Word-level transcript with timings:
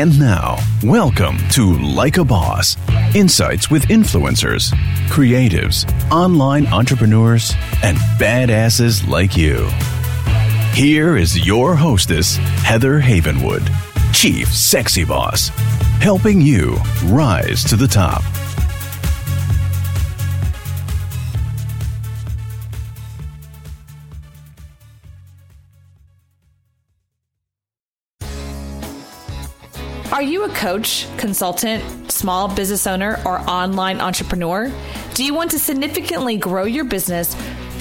And 0.00 0.18
now, 0.18 0.56
welcome 0.82 1.36
to 1.50 1.74
Like 1.74 2.16
a 2.16 2.24
Boss 2.24 2.74
Insights 3.14 3.70
with 3.70 3.88
influencers, 3.88 4.72
creatives, 5.08 5.84
online 6.10 6.66
entrepreneurs, 6.68 7.52
and 7.82 7.98
badasses 8.18 9.06
like 9.06 9.36
you. 9.36 9.68
Here 10.72 11.18
is 11.18 11.46
your 11.46 11.74
hostess, 11.74 12.36
Heather 12.64 12.98
Havenwood, 12.98 13.70
Chief 14.14 14.48
Sexy 14.48 15.04
Boss, 15.04 15.48
helping 16.00 16.40
you 16.40 16.78
rise 17.04 17.62
to 17.64 17.76
the 17.76 17.86
top. 17.86 18.22
Are 30.20 30.32
you 30.32 30.44
a 30.44 30.50
coach, 30.50 31.06
consultant, 31.16 32.12
small 32.12 32.46
business 32.46 32.86
owner, 32.86 33.18
or 33.24 33.38
online 33.48 34.02
entrepreneur? 34.02 34.70
Do 35.14 35.24
you 35.24 35.32
want 35.32 35.50
to 35.52 35.58
significantly 35.58 36.36
grow 36.36 36.64
your 36.64 36.84
business, 36.84 37.34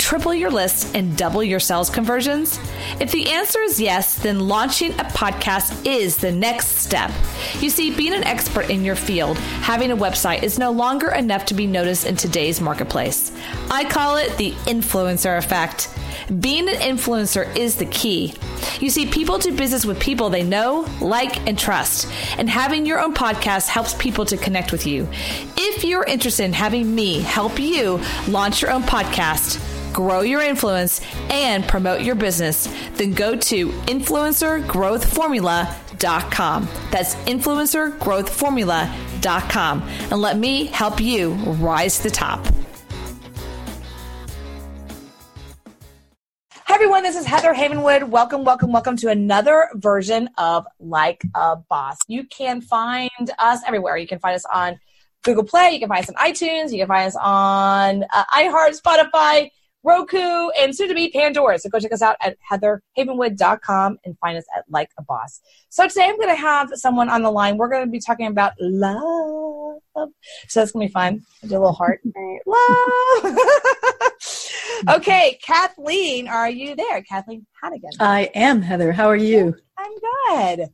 triple 0.09 0.33
your 0.33 0.49
list, 0.49 0.95
and 0.95 1.15
double 1.15 1.43
your 1.43 1.59
sales 1.59 1.87
conversions? 1.87 2.59
If 2.99 3.11
the 3.11 3.29
answer 3.29 3.61
is 3.61 3.79
yes, 3.79 4.15
then 4.15 4.39
launching 4.39 4.91
a 4.93 5.03
podcast 5.03 5.85
is 5.85 6.17
the 6.17 6.31
next 6.31 6.79
step. 6.79 7.11
You 7.59 7.69
see, 7.69 7.95
being 7.95 8.15
an 8.15 8.23
expert 8.23 8.71
in 8.71 8.83
your 8.83 8.95
field, 8.95 9.37
having 9.37 9.91
a 9.91 9.95
website 9.95 10.41
is 10.41 10.57
no 10.57 10.71
longer 10.71 11.11
enough 11.11 11.45
to 11.45 11.53
be 11.53 11.67
noticed 11.67 12.07
in 12.07 12.15
today's 12.15 12.59
marketplace. 12.59 13.31
I 13.69 13.83
call 13.83 14.17
it 14.17 14.35
the 14.37 14.53
influencer 14.65 15.37
effect. 15.37 15.95
Being 16.39 16.67
an 16.69 16.77
influencer 16.77 17.55
is 17.55 17.75
the 17.75 17.85
key. 17.85 18.33
You 18.79 18.89
see, 18.89 19.05
people 19.05 19.37
do 19.37 19.55
business 19.55 19.85
with 19.85 19.99
people 19.99 20.31
they 20.31 20.41
know, 20.41 20.87
like, 21.01 21.47
and 21.47 21.57
trust. 21.57 22.11
And 22.39 22.49
having 22.49 22.87
your 22.87 22.99
own 22.99 23.13
podcast 23.13 23.67
helps 23.67 23.93
people 23.93 24.25
to 24.25 24.37
connect 24.37 24.71
with 24.71 24.87
you. 24.87 25.07
If 25.55 25.83
you're 25.83 26.03
interested 26.03 26.45
in 26.45 26.53
having 26.53 26.95
me 26.95 27.19
help 27.19 27.59
you 27.59 28.01
launch 28.27 28.63
your 28.63 28.71
own 28.71 28.81
podcast, 28.81 29.63
grow 29.93 30.21
your 30.21 30.41
influence, 30.41 31.01
and 31.29 31.67
promote 31.67 32.01
your 32.01 32.15
business, 32.15 32.67
then 32.93 33.13
go 33.13 33.35
to 33.35 33.69
influencergrowthformula.com. 33.69 36.69
That's 36.91 37.15
influencergrowthformula.com. 37.15 39.81
And 39.81 40.21
let 40.21 40.37
me 40.37 40.65
help 40.65 41.01
you 41.01 41.33
rise 41.33 41.97
to 41.97 42.03
the 42.03 42.09
top. 42.09 42.47
Hi, 46.69 46.75
everyone. 46.75 47.01
This 47.01 47.15
is 47.15 47.25
Heather 47.25 47.51
Havenwood. 47.51 48.09
Welcome, 48.09 48.45
welcome, 48.45 48.71
welcome 48.71 48.95
to 48.97 49.09
another 49.09 49.69
version 49.73 50.29
of 50.37 50.67
Like 50.79 51.23
a 51.33 51.55
Boss. 51.55 51.97
You 52.07 52.25
can 52.25 52.61
find 52.61 53.09
us 53.39 53.61
everywhere. 53.65 53.97
You 53.97 54.07
can 54.07 54.19
find 54.19 54.35
us 54.35 54.45
on 54.53 54.79
Google 55.23 55.43
Play. 55.43 55.71
You 55.71 55.79
can 55.79 55.89
find 55.89 56.03
us 56.03 56.09
on 56.09 56.15
iTunes. 56.15 56.71
You 56.71 56.77
can 56.77 56.87
find 56.87 57.07
us 57.07 57.15
on 57.19 58.05
uh, 58.13 58.23
iHeart, 58.35 58.79
Spotify, 58.79 59.49
Roku, 59.83 60.49
and 60.59 60.75
soon 60.75 60.89
to 60.89 60.95
be 60.95 61.09
Pandora. 61.09 61.57
So 61.57 61.69
go 61.69 61.79
check 61.79 61.93
us 61.93 62.01
out 62.01 62.17
at 62.21 62.37
heatherhavenwood.com 62.51 63.99
and 64.03 64.17
find 64.19 64.37
us 64.37 64.45
at 64.55 64.65
Like 64.69 64.89
a 64.97 65.03
Boss. 65.03 65.41
So 65.69 65.87
today 65.87 66.05
I'm 66.05 66.17
going 66.17 66.29
to 66.29 66.35
have 66.35 66.71
someone 66.73 67.09
on 67.09 67.21
the 67.21 67.31
line. 67.31 67.57
We're 67.57 67.69
going 67.69 67.85
to 67.85 67.91
be 67.91 67.99
talking 67.99 68.27
about 68.27 68.53
love. 68.59 69.79
So 70.47 70.59
that's 70.59 70.71
going 70.71 70.87
to 70.87 70.89
be 70.89 70.93
fun. 70.93 71.21
I 71.43 71.47
do 71.47 71.57
a 71.57 71.59
little 71.59 71.73
heart. 71.73 72.01
love. 72.45 73.37
okay, 74.97 75.39
Kathleen, 75.41 76.27
are 76.27 76.49
you 76.49 76.75
there? 76.75 77.01
Kathleen 77.03 77.45
Hanagan. 77.63 77.91
I 77.99 78.29
am, 78.35 78.61
Heather. 78.61 78.91
How 78.91 79.07
are 79.07 79.15
you? 79.15 79.55
I'm 79.77 79.91
good. 80.27 80.69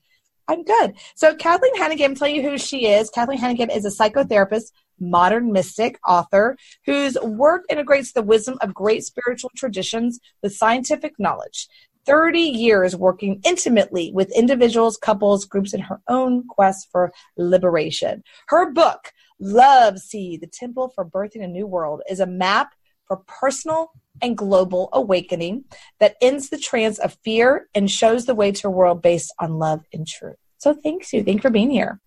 I'm 0.48 0.64
good. 0.64 0.94
So 1.16 1.36
Kathleen 1.36 1.76
Hanagan, 1.76 2.06
I'm 2.06 2.16
telling 2.16 2.36
you 2.36 2.44
who 2.44 2.58
she 2.58 2.88
is. 2.88 3.10
Kathleen 3.10 3.40
Hanagan 3.40 3.76
is 3.76 3.86
a 3.86 3.90
psychotherapist, 3.90 4.72
modern 5.00 5.52
mystic, 5.52 6.00
author 6.08 6.58
whose 6.86 7.16
work 7.22 7.64
integrates 7.70 8.14
the 8.14 8.22
wisdom 8.22 8.58
of 8.62 8.74
great 8.74 9.04
spiritual 9.04 9.52
traditions 9.56 10.20
with 10.42 10.56
scientific 10.56 11.14
knowledge. 11.20 11.68
30 12.06 12.40
years 12.40 12.96
working 12.96 13.42
intimately 13.44 14.12
with 14.14 14.36
individuals, 14.36 14.98
couples, 14.98 15.46
groups 15.46 15.74
in 15.74 15.82
her 15.82 16.00
own 16.08 16.48
quest 16.48 16.88
for 16.92 17.12
liberation. 17.38 18.24
Her 18.48 18.72
book, 18.72 19.12
Love 19.40 20.00
Seed, 20.00 20.42
The 20.42 20.48
Template 20.48 20.94
for 20.94 21.06
Birthing 21.06 21.44
a 21.44 21.48
New 21.48 21.68
World, 21.68 22.02
is 22.10 22.20
a 22.20 22.28
map 22.28 22.74
for 23.08 23.18
personal 23.28 23.92
and 24.22 24.38
global 24.38 24.90
awakening 24.94 25.66
that 26.00 26.16
ends 26.22 26.50
the 26.50 26.58
trance 26.58 27.00
of 27.00 27.18
fear 27.24 27.68
and 27.76 27.92
shows 27.92 28.26
the 28.26 28.36
way 28.36 28.52
to 28.52 28.68
a 28.68 28.72
world 28.72 29.02
based 29.02 29.34
on 29.40 29.60
love 29.60 29.82
and 29.94 30.08
truth. 30.08 30.38
So 30.58 30.74
thanks 30.74 31.12
you. 31.12 31.24
Thank 31.24 31.38
you 31.38 31.42
for 31.42 31.50
being 31.50 31.70
here. 31.70 32.00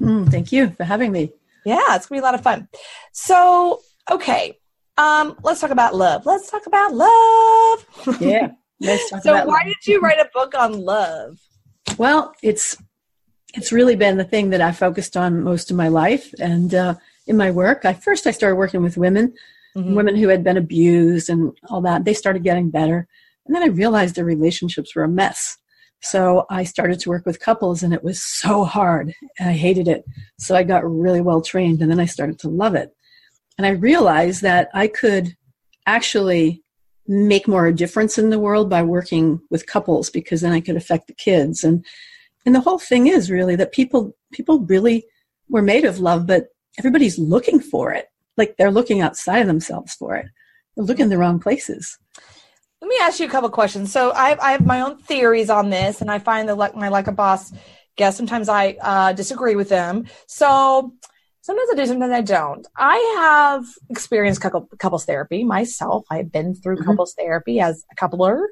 Mm, 0.00 0.30
thank 0.30 0.52
you 0.52 0.70
for 0.70 0.84
having 0.84 1.12
me. 1.12 1.32
Yeah, 1.64 1.94
it's 1.96 2.06
gonna 2.06 2.20
be 2.20 2.22
a 2.22 2.24
lot 2.24 2.34
of 2.34 2.42
fun. 2.42 2.68
So, 3.12 3.80
okay. 4.10 4.58
Um, 4.98 5.36
let's 5.42 5.60
talk 5.60 5.70
about 5.70 5.94
love. 5.94 6.26
Let's 6.26 6.50
talk 6.50 6.66
about 6.66 6.92
love. 6.94 7.86
Yeah. 8.20 8.48
Let's 8.80 9.10
talk 9.10 9.22
so 9.22 9.30
about 9.34 9.46
why 9.46 9.58
love. 9.64 9.66
did 9.66 9.86
you 9.86 10.00
write 10.00 10.18
a 10.18 10.28
book 10.34 10.54
on 10.58 10.72
love? 10.80 11.38
Well, 11.98 12.32
it's 12.42 12.76
it's 13.54 13.70
really 13.70 13.96
been 13.96 14.16
the 14.16 14.24
thing 14.24 14.50
that 14.50 14.60
I 14.60 14.72
focused 14.72 15.16
on 15.16 15.42
most 15.44 15.70
of 15.70 15.76
my 15.76 15.88
life, 15.88 16.32
and 16.40 16.74
uh, 16.74 16.94
in 17.26 17.36
my 17.36 17.50
work, 17.50 17.84
I 17.84 17.92
first 17.92 18.26
I 18.26 18.30
started 18.32 18.56
working 18.56 18.82
with 18.82 18.96
women, 18.96 19.34
Mhm. 19.76 19.94
women 19.94 20.16
who 20.16 20.28
had 20.28 20.42
been 20.42 20.56
abused 20.56 21.30
and 21.30 21.52
all 21.68 21.80
that. 21.82 22.04
They 22.04 22.14
started 22.14 22.42
getting 22.44 22.70
better, 22.70 23.06
and 23.46 23.54
then 23.54 23.62
I 23.62 23.66
realized 23.66 24.14
their 24.16 24.24
relationships 24.24 24.94
were 24.96 25.04
a 25.04 25.08
mess. 25.08 25.58
So 26.02 26.46
I 26.50 26.64
started 26.64 26.98
to 27.00 27.08
work 27.08 27.26
with 27.26 27.40
couples, 27.40 27.82
and 27.82 27.94
it 27.94 28.02
was 28.02 28.22
so 28.22 28.64
hard, 28.64 29.14
I 29.40 29.52
hated 29.52 29.88
it. 29.88 30.04
So 30.38 30.56
I 30.56 30.62
got 30.62 30.88
really 30.88 31.20
well 31.20 31.40
trained, 31.40 31.80
and 31.80 31.90
then 31.90 32.00
I 32.00 32.06
started 32.06 32.38
to 32.40 32.48
love 32.48 32.74
it. 32.74 32.94
And 33.56 33.66
I 33.66 33.70
realized 33.70 34.42
that 34.42 34.68
I 34.74 34.88
could 34.88 35.36
actually 35.86 36.62
make 37.06 37.48
more 37.48 37.70
difference 37.72 38.18
in 38.18 38.30
the 38.30 38.38
world 38.38 38.70
by 38.70 38.82
working 38.82 39.40
with 39.50 39.66
couples 39.66 40.10
because 40.10 40.40
then 40.40 40.52
I 40.52 40.60
could 40.60 40.76
affect 40.76 41.08
the 41.08 41.14
kids 41.14 41.64
and 41.64 41.84
and 42.44 42.54
the 42.54 42.60
whole 42.60 42.78
thing 42.78 43.06
is 43.08 43.30
really 43.30 43.56
that 43.56 43.72
people 43.72 44.16
people 44.32 44.60
really 44.60 45.04
were 45.48 45.62
made 45.62 45.84
of 45.84 45.98
love 45.98 46.26
but 46.26 46.46
everybody's 46.78 47.18
looking 47.18 47.58
for 47.58 47.92
it 47.92 48.06
like 48.36 48.56
they're 48.56 48.70
looking 48.70 49.00
outside 49.00 49.40
of 49.40 49.46
themselves 49.48 49.94
for 49.94 50.14
it 50.14 50.26
they're 50.76 50.84
looking 50.84 51.04
in 51.04 51.10
the 51.10 51.18
wrong 51.18 51.40
places 51.40 51.98
me 52.92 52.98
ask 53.00 53.20
you 53.20 53.26
a 53.26 53.30
couple 53.30 53.50
questions. 53.50 53.92
So 53.92 54.12
I 54.12 54.28
have, 54.30 54.40
I 54.40 54.52
have 54.52 54.66
my 54.66 54.80
own 54.80 54.98
theories 54.98 55.50
on 55.50 55.70
this, 55.70 56.00
and 56.00 56.10
I 56.10 56.18
find 56.18 56.48
that 56.48 56.56
like 56.56 56.74
my 56.76 56.88
like 56.88 57.08
a 57.08 57.12
boss 57.12 57.52
guests 57.96 58.16
sometimes 58.16 58.48
I 58.48 58.76
uh, 58.80 59.12
disagree 59.12 59.54
with 59.54 59.68
them. 59.68 60.06
So 60.26 60.94
sometimes 61.42 61.68
I 61.72 61.74
do, 61.76 61.86
sometimes 61.86 62.12
I 62.12 62.20
don't. 62.22 62.66
I 62.76 62.96
have 63.18 63.64
experienced 63.90 64.40
couple, 64.40 64.68
couples 64.78 65.04
therapy 65.04 65.44
myself. 65.44 66.04
I've 66.10 66.32
been 66.32 66.54
through 66.54 66.76
Mhm. 66.78 66.84
couples 66.86 67.14
therapy 67.18 67.60
as 67.60 67.84
a 67.92 67.94
coupler, 67.94 68.48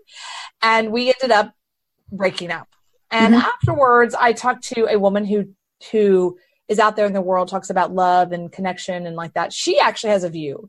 and 0.63 0.93
we 0.93 1.09
ended 1.09 1.31
up 1.31 1.53
breaking 2.13 2.51
up. 2.51 2.69
And 3.11 3.35
Mhm. 3.35 3.43
afterwards, 3.43 4.15
I 4.15 4.33
talked 4.33 4.65
to 4.75 4.87
a 4.87 4.99
woman 4.99 5.25
who 5.25 5.47
who 5.93 6.39
is 6.69 6.79
out 6.79 6.95
there 6.95 7.07
in 7.07 7.15
the 7.15 7.23
world 7.23 7.49
talks 7.49 7.71
about 7.71 7.93
love 7.95 8.33
and 8.33 8.53
connection 8.53 9.07
and 9.07 9.17
like 9.17 9.33
that. 9.33 9.53
She 9.53 9.81
actually 9.81 10.11
has 10.11 10.25
a 10.25 10.29
view 10.29 10.69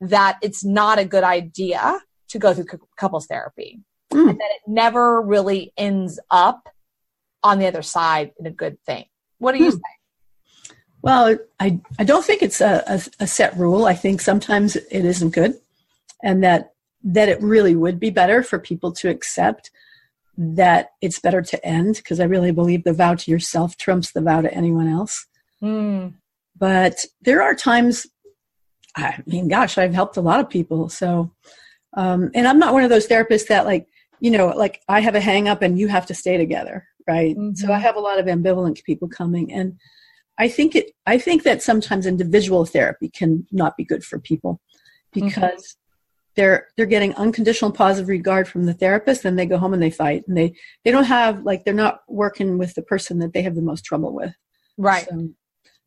that 0.00 0.38
it's 0.40 0.64
not 0.64 0.98
a 0.98 1.04
good 1.04 1.24
idea 1.24 2.00
to 2.32 2.38
go 2.38 2.52
through 2.54 2.64
cou- 2.64 2.88
couples 2.98 3.26
therapy 3.26 3.80
Mm. 4.12 4.28
and 4.30 4.38
that 4.40 4.50
it 4.56 4.60
never 4.66 5.22
really 5.22 5.72
ends 5.78 6.20
up 6.30 6.68
on 7.42 7.58
the 7.58 7.66
other 7.66 7.80
side 7.80 8.32
in 8.38 8.44
a 8.46 8.50
good 8.50 8.76
thing. 8.84 9.06
What 9.38 9.52
do 9.52 9.58
you 9.58 9.70
Hmm. 9.70 9.76
say? 9.76 9.82
well 11.04 11.36
i 11.58 11.80
i 11.98 12.04
don't 12.04 12.24
think 12.24 12.42
it's 12.42 12.60
a, 12.60 12.84
a, 12.86 13.00
a 13.24 13.26
set 13.26 13.56
rule 13.56 13.86
i 13.86 13.94
think 13.94 14.20
sometimes 14.20 14.76
it 14.76 15.04
isn't 15.04 15.30
good 15.30 15.54
and 16.22 16.44
that 16.44 16.74
that 17.02 17.28
it 17.28 17.42
really 17.42 17.74
would 17.74 17.98
be 17.98 18.08
better 18.10 18.40
for 18.44 18.58
people 18.60 18.92
to 18.92 19.08
accept 19.08 19.72
that 20.36 20.90
it's 21.00 21.18
better 21.18 21.42
to 21.42 21.58
end 21.66 21.96
because 21.96 22.20
i 22.20 22.24
really 22.24 22.52
believe 22.52 22.84
the 22.84 22.92
vow 22.92 23.14
to 23.16 23.30
yourself 23.32 23.76
trumps 23.76 24.12
the 24.12 24.20
vow 24.20 24.40
to 24.42 24.54
anyone 24.54 24.86
else 24.88 25.26
Mm, 25.60 26.14
but 26.56 27.04
there 27.20 27.42
are 27.42 27.54
times 27.56 28.06
i 28.96 29.18
mean 29.26 29.48
gosh 29.48 29.78
i've 29.78 29.94
helped 29.94 30.16
a 30.16 30.20
lot 30.30 30.38
of 30.38 30.48
people 30.48 30.88
so 30.88 31.32
um, 31.94 32.30
and 32.34 32.46
i'm 32.48 32.58
not 32.58 32.72
one 32.72 32.84
of 32.84 32.90
those 32.90 33.06
therapists 33.06 33.48
that 33.48 33.66
like 33.66 33.86
you 34.20 34.30
know 34.30 34.48
like 34.48 34.80
i 34.88 35.00
have 35.00 35.14
a 35.14 35.20
hang 35.20 35.48
up 35.48 35.62
and 35.62 35.78
you 35.78 35.88
have 35.88 36.06
to 36.06 36.14
stay 36.14 36.36
together 36.36 36.86
right 37.08 37.36
so 37.54 37.66
Mhm. 37.66 37.70
i 37.70 37.78
have 37.78 37.96
a 37.96 38.00
lot 38.00 38.18
of 38.18 38.26
ambivalent 38.26 38.82
people 38.84 39.08
coming 39.08 39.52
and 39.52 39.78
i 40.38 40.48
think 40.48 40.74
it 40.76 40.92
i 41.06 41.18
think 41.18 41.42
that 41.42 41.62
sometimes 41.62 42.06
individual 42.06 42.64
therapy 42.64 43.08
can 43.08 43.46
not 43.50 43.76
be 43.76 43.84
good 43.84 44.04
for 44.04 44.18
people 44.18 44.60
because 45.12 45.76
they're 46.34 46.68
they're 46.76 46.86
getting 46.86 47.14
unconditional 47.16 47.70
positive 47.72 48.08
regard 48.08 48.48
from 48.48 48.64
the 48.64 48.72
therapist 48.74 49.22
then 49.22 49.36
they 49.36 49.44
go 49.46 49.58
home 49.58 49.74
and 49.74 49.82
they 49.82 49.90
fight 49.90 50.22
and 50.26 50.36
they 50.36 50.54
they 50.84 50.90
don't 50.90 51.04
have 51.04 51.42
like 51.42 51.64
they're 51.64 51.74
not 51.74 52.00
working 52.08 52.56
with 52.56 52.74
the 52.74 52.82
person 52.82 53.18
that 53.18 53.32
they 53.32 53.42
have 53.42 53.54
the 53.54 53.62
most 53.62 53.84
trouble 53.84 54.14
with 54.14 54.34
right. 54.78 55.06
So, 55.10 55.28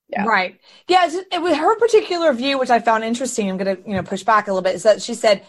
Yeah. 0.09 0.25
Right. 0.25 0.59
Yeah. 0.87 1.09
It, 1.31 1.41
with 1.41 1.57
her 1.57 1.75
particular 1.79 2.31
view, 2.31 2.59
which 2.59 2.69
I 2.69 2.79
found 2.79 3.03
interesting, 3.03 3.49
I'm 3.49 3.57
going 3.57 3.75
to 3.75 3.89
you 3.89 3.95
know 3.95 4.03
push 4.03 4.21
back 4.21 4.47
a 4.47 4.51
little 4.51 4.61
bit, 4.61 4.75
is 4.75 4.83
that 4.83 5.01
she 5.01 5.15
said 5.15 5.41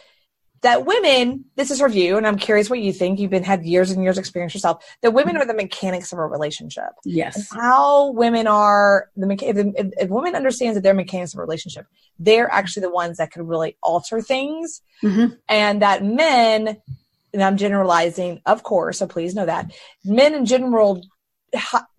that 0.62 0.86
women, 0.86 1.44
this 1.56 1.70
is 1.70 1.80
her 1.80 1.88
view, 1.88 2.16
and 2.16 2.26
I'm 2.26 2.38
curious 2.38 2.68
what 2.70 2.80
you 2.80 2.92
think. 2.92 3.18
You've 3.20 3.30
been 3.30 3.44
had 3.44 3.64
years 3.64 3.90
and 3.90 4.02
years 4.02 4.18
experience 4.18 4.54
yourself. 4.54 4.84
That 5.02 5.12
women 5.12 5.36
are 5.36 5.44
the 5.46 5.54
mechanics 5.54 6.12
of 6.12 6.18
a 6.18 6.26
relationship. 6.26 6.90
Yes. 7.04 7.50
And 7.52 7.60
how 7.60 8.10
women 8.12 8.46
are 8.46 9.10
the 9.16 9.30
if, 9.42 9.56
if, 9.56 9.92
if 9.98 10.08
women 10.10 10.34
understands 10.34 10.74
that 10.76 10.82
they're 10.82 10.94
mechanics 10.94 11.34
of 11.34 11.38
a 11.38 11.42
relationship, 11.42 11.86
they're 12.18 12.50
actually 12.52 12.82
the 12.82 12.90
ones 12.90 13.18
that 13.18 13.30
can 13.30 13.46
really 13.46 13.76
alter 13.82 14.20
things, 14.20 14.82
Mm-hmm. 15.02 15.34
and 15.48 15.82
that 15.82 16.02
men, 16.02 16.78
and 17.34 17.42
I'm 17.42 17.58
generalizing, 17.58 18.40
of 18.46 18.62
course, 18.62 18.98
so 18.98 19.06
please 19.06 19.34
know 19.34 19.44
that 19.44 19.70
men 20.04 20.32
in 20.32 20.46
general 20.46 21.02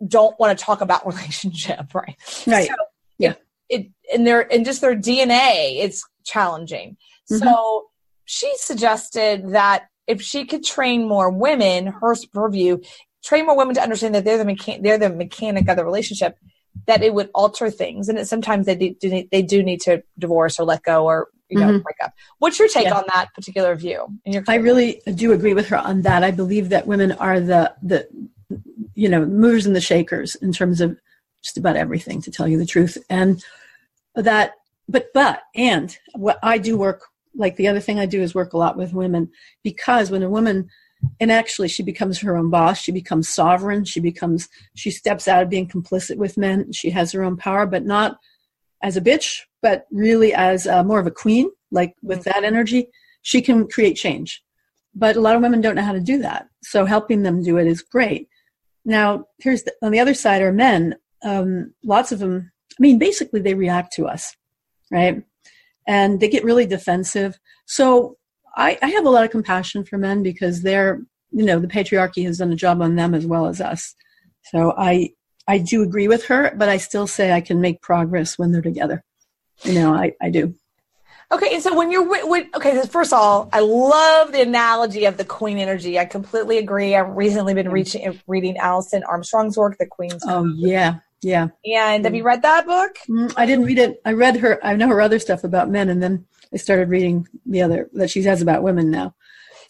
don't 0.06 0.40
want 0.40 0.58
to 0.58 0.64
talk 0.64 0.82
about 0.82 1.06
relationship, 1.14 1.94
right? 1.94 2.16
Right. 2.46 2.68
So 2.68 2.76
Yeah. 3.20 3.34
It, 3.70 3.82
it 3.82 3.88
in 4.14 4.24
their 4.24 4.42
in 4.42 4.64
just 4.64 4.82
their 4.82 4.96
DNA, 4.96 5.84
it's 5.84 6.04
challenging. 6.26 6.98
Mhm. 7.32 7.40
So 7.40 7.90
she 8.28 8.54
suggested 8.58 9.54
that 9.54 9.88
if 10.06 10.22
she 10.22 10.46
could 10.46 10.64
train 10.64 11.08
more 11.08 11.30
women, 11.32 11.88
her, 11.88 12.14
her 12.34 12.50
view, 12.50 12.82
train 13.24 13.46
more 13.46 13.58
women 13.58 13.74
to 13.76 13.82
understand 13.82 14.14
that 14.16 14.26
they're 14.26 14.38
the 14.38 14.44
mechan- 14.44 14.84
they're 14.84 14.98
the 14.98 15.10
mechanic 15.10 15.68
of 15.70 15.78
the 15.78 15.84
relationship, 15.86 16.38
that 16.86 17.02
it 17.02 17.14
would 17.14 17.30
alter 17.34 17.70
things, 17.72 18.10
and 18.10 18.18
that 18.18 18.28
sometimes 18.28 18.66
they 18.66 18.76
do, 18.76 18.94
do 19.00 19.10
need, 19.10 19.30
they 19.32 19.42
do 19.42 19.64
need 19.64 19.82
to 19.82 20.04
divorce 20.20 20.60
or 20.60 20.66
let 20.66 20.84
go 20.84 21.06
or 21.06 21.30
you 21.50 21.58
know 21.58 21.68
Mhm. 21.68 21.84
break 21.84 21.96
up. 22.04 22.12
What's 22.40 22.60
your 22.60 22.68
take 22.68 22.86
Yeah. 22.86 22.98
on 22.98 23.06
that 23.14 23.30
particular 23.34 23.74
view? 23.76 24.08
I 24.48 24.56
really 24.56 25.02
do 25.16 25.32
agree 25.32 25.54
with 25.54 25.68
her 25.70 25.78
on 25.78 26.02
that. 26.02 26.22
I 26.24 26.32
believe 26.32 26.70
that 26.70 26.86
women 26.86 27.14
are 27.14 27.40
the 27.40 27.74
the 27.82 28.08
you 28.94 29.08
know 29.08 29.26
movers 29.26 29.66
and 29.66 29.76
the 29.76 29.82
shakers 29.82 30.36
in 30.36 30.52
terms 30.52 30.82
of 30.82 30.98
just 31.42 31.58
about 31.58 31.78
everything, 31.78 32.22
to 32.24 32.32
tell 32.32 32.48
you 32.48 32.58
the 32.58 32.66
truth. 32.66 32.98
And 33.10 33.44
that, 34.16 34.56
but 34.90 35.08
but 35.14 35.44
and 35.56 35.98
what 36.16 36.40
I 36.44 36.58
do 36.58 36.78
work 36.78 37.04
like 37.38 37.56
the 37.56 37.68
other 37.68 37.80
thing 37.80 38.00
I 38.00 38.06
do 38.06 38.22
is 38.22 38.36
work 38.36 38.54
a 38.54 38.58
lot 38.58 38.78
with 38.78 38.94
women 38.94 39.30
because 39.64 40.12
when 40.12 40.24
a 40.24 40.30
woman 40.30 40.70
and 41.20 41.32
actually 41.32 41.68
she 41.68 41.84
becomes 41.84 42.20
her 42.20 42.36
own 42.36 42.50
boss 42.50 42.80
she 42.80 42.92
becomes 42.92 43.30
sovereign 43.30 43.86
she 43.86 44.00
becomes 44.00 44.50
she 44.76 44.90
steps 44.90 45.28
out 45.28 45.44
of 45.44 45.50
being 45.50 45.68
complicit 45.68 46.18
with 46.18 46.38
men 46.38 46.72
she 46.72 46.90
has 46.90 47.12
her 47.12 47.24
own 47.24 47.38
power 47.38 47.68
but 47.68 47.86
not 47.86 48.18
as 48.82 48.98
a 48.98 49.02
bitch 49.02 49.42
but 49.62 49.86
really 49.92 50.34
as 50.34 50.66
uh, 50.66 50.84
more 50.84 51.00
of 51.00 51.06
a 51.06 51.12
queen 51.12 51.50
like 51.72 51.94
with 52.02 52.24
that 52.24 52.44
energy 52.44 52.90
she 53.28 53.42
can 53.42 53.68
create 53.68 53.96
change. 53.96 54.42
But 54.96 55.18
a 55.18 55.22
lot 55.22 55.36
of 55.36 55.42
women 55.42 55.60
don't 55.60 55.76
know 55.76 55.82
how 55.84 55.92
to 55.92 56.00
do 56.00 56.20
that. 56.20 56.48
So 56.64 56.86
helping 56.86 57.24
them 57.24 57.44
do 57.44 57.58
it 57.58 57.68
is 57.68 57.82
great. 57.82 58.30
Now 58.86 59.26
here's 59.40 59.64
the, 59.64 59.74
on 59.82 59.92
the 59.92 60.00
other 60.00 60.14
side 60.14 60.42
are 60.42 60.54
men. 60.54 60.96
Um, 61.24 61.74
lots 61.84 62.12
of 62.12 62.20
them 62.20 62.52
i 62.72 62.80
mean 62.80 63.00
basically 63.00 63.40
they 63.42 63.56
react 63.56 63.92
to 63.94 64.06
us 64.06 64.36
right 64.92 65.24
and 65.88 66.20
they 66.20 66.28
get 66.28 66.44
really 66.44 66.66
defensive 66.66 67.40
so 67.66 68.18
I, 68.56 68.78
I 68.82 68.90
have 68.90 69.06
a 69.06 69.10
lot 69.10 69.24
of 69.24 69.32
compassion 69.32 69.84
for 69.84 69.98
men 69.98 70.24
because 70.24 70.62
they're 70.62 71.02
you 71.32 71.46
know 71.46 71.60
the 71.60 71.68
patriarchy 71.68 72.26
has 72.26 72.38
done 72.38 72.52
a 72.52 72.56
job 72.56 72.82
on 72.82 72.96
them 72.96 73.14
as 73.14 73.26
well 73.26 73.48
as 73.48 73.62
us 73.62 73.96
so 74.52 74.74
i 74.78 75.10
i 75.48 75.58
do 75.58 75.82
agree 75.82 76.08
with 76.08 76.26
her 76.26 76.54
but 76.56 76.70
i 76.70 76.78
still 76.78 77.08
say 77.08 77.32
i 77.32 77.42
can 77.42 77.62
make 77.62 77.82
progress 77.82 78.38
when 78.38 78.52
they're 78.52 78.62
together 78.62 79.04
you 79.64 79.74
know 79.74 79.94
i, 79.94 80.12
I 80.22 80.30
do 80.30 80.54
Okay, 81.30 81.56
and 81.56 81.62
so 81.62 81.76
when 81.76 81.92
you're 81.92 82.08
with, 82.08 82.24
with 82.24 82.48
okay, 82.56 82.74
so 82.74 82.88
first 82.88 83.12
of 83.12 83.20
all, 83.20 83.50
I 83.52 83.60
love 83.60 84.32
the 84.32 84.42
analogy 84.42 85.04
of 85.04 85.18
the 85.18 85.26
queen 85.26 85.58
energy. 85.58 86.00
I 86.00 86.06
completely 86.06 86.58
agree. 86.58 86.96
I've 86.96 87.18
recently 87.18 87.54
been 87.54 87.68
mm. 87.68 87.74
reaching, 87.74 88.22
reading 88.28 88.56
Alison 88.58 89.04
Armstrong's 89.04 89.58
work, 89.58 89.76
The 89.78 89.88
Queen's. 89.88 90.24
oh 90.26 90.46
yeah 90.56 91.00
yeah. 91.22 91.48
And 91.92 92.06
have 92.06 92.16
you 92.16 92.24
read 92.24 92.44
that 92.44 92.66
book? 92.66 92.98
Mm, 93.10 93.34
i 93.38 93.46
didn't 93.46 93.66
read 93.66 93.80
it. 93.80 94.02
I 94.06 94.14
read 94.14 94.38
her 94.38 94.60
i 94.64 94.76
know 94.76 94.88
her 94.88 95.02
other 95.02 95.20
stuff 95.20 95.44
about 95.44 95.70
men 95.70 95.90
and 95.90 96.02
then 96.02 96.26
i 96.54 96.58
started 96.58 96.90
reading 96.90 97.28
the 97.46 97.62
other 97.62 97.90
that 97.94 98.10
she 98.10 98.24
has 98.24 98.42
about 98.42 98.64
women 98.64 98.92
now. 98.92 99.16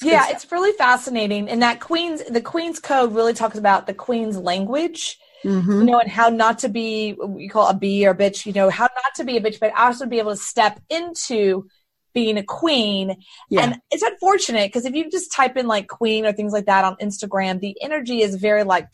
Yeah, 0.01 0.27
it's 0.29 0.51
really 0.51 0.73
fascinating. 0.73 1.49
And 1.49 1.61
that 1.61 1.79
Queen's, 1.79 2.23
the 2.23 2.41
Queen's 2.41 2.79
Code 2.79 3.13
really 3.13 3.33
talks 3.33 3.57
about 3.57 3.88
the 3.88 3.94
Queen's 3.94 4.38
language, 4.38 5.17
hmm 5.44 5.59
you 5.79 5.85
know, 5.85 5.99
and 5.99 6.09
how 6.09 6.29
not 6.29 6.59
to 6.59 6.69
be, 6.69 7.11
what 7.13 7.39
you 7.39 7.50
call 7.50 7.67
a 7.67 7.73
bee 7.73 8.05
or 8.05 8.11
a 8.11 8.15
bitch, 8.17 8.45
you 8.45 8.53
know, 8.53 8.69
how 8.69 8.83
not 8.95 9.15
to 9.15 9.23
be 9.23 9.38
a 9.38 9.41
bitch, 9.41 9.59
but 9.59 9.73
also 9.77 10.05
be 10.05 10.19
able 10.19 10.31
to 10.31 10.38
step 10.38 10.79
into 10.89 11.67
being 12.13 12.38
a 12.38 12.43
queen. 12.43 13.15
yeah. 13.50 13.61
And 13.61 13.81
it's 13.91 14.03
unfortunate 14.03 14.67
because 14.67 14.85
if 14.85 14.95
you 14.95 15.09
just 15.09 15.31
type 15.31 15.57
in 15.57 15.67
like 15.67 15.88
queen 15.88 16.25
or 16.25 16.33
things 16.33 16.53
like 16.53 16.65
that 16.65 16.83
on 16.83 16.95
Instagram, 16.97 17.59
the 17.59 17.77
energy 17.81 18.21
is 18.21 18.35
very 18.35 18.63
like, 18.63 18.88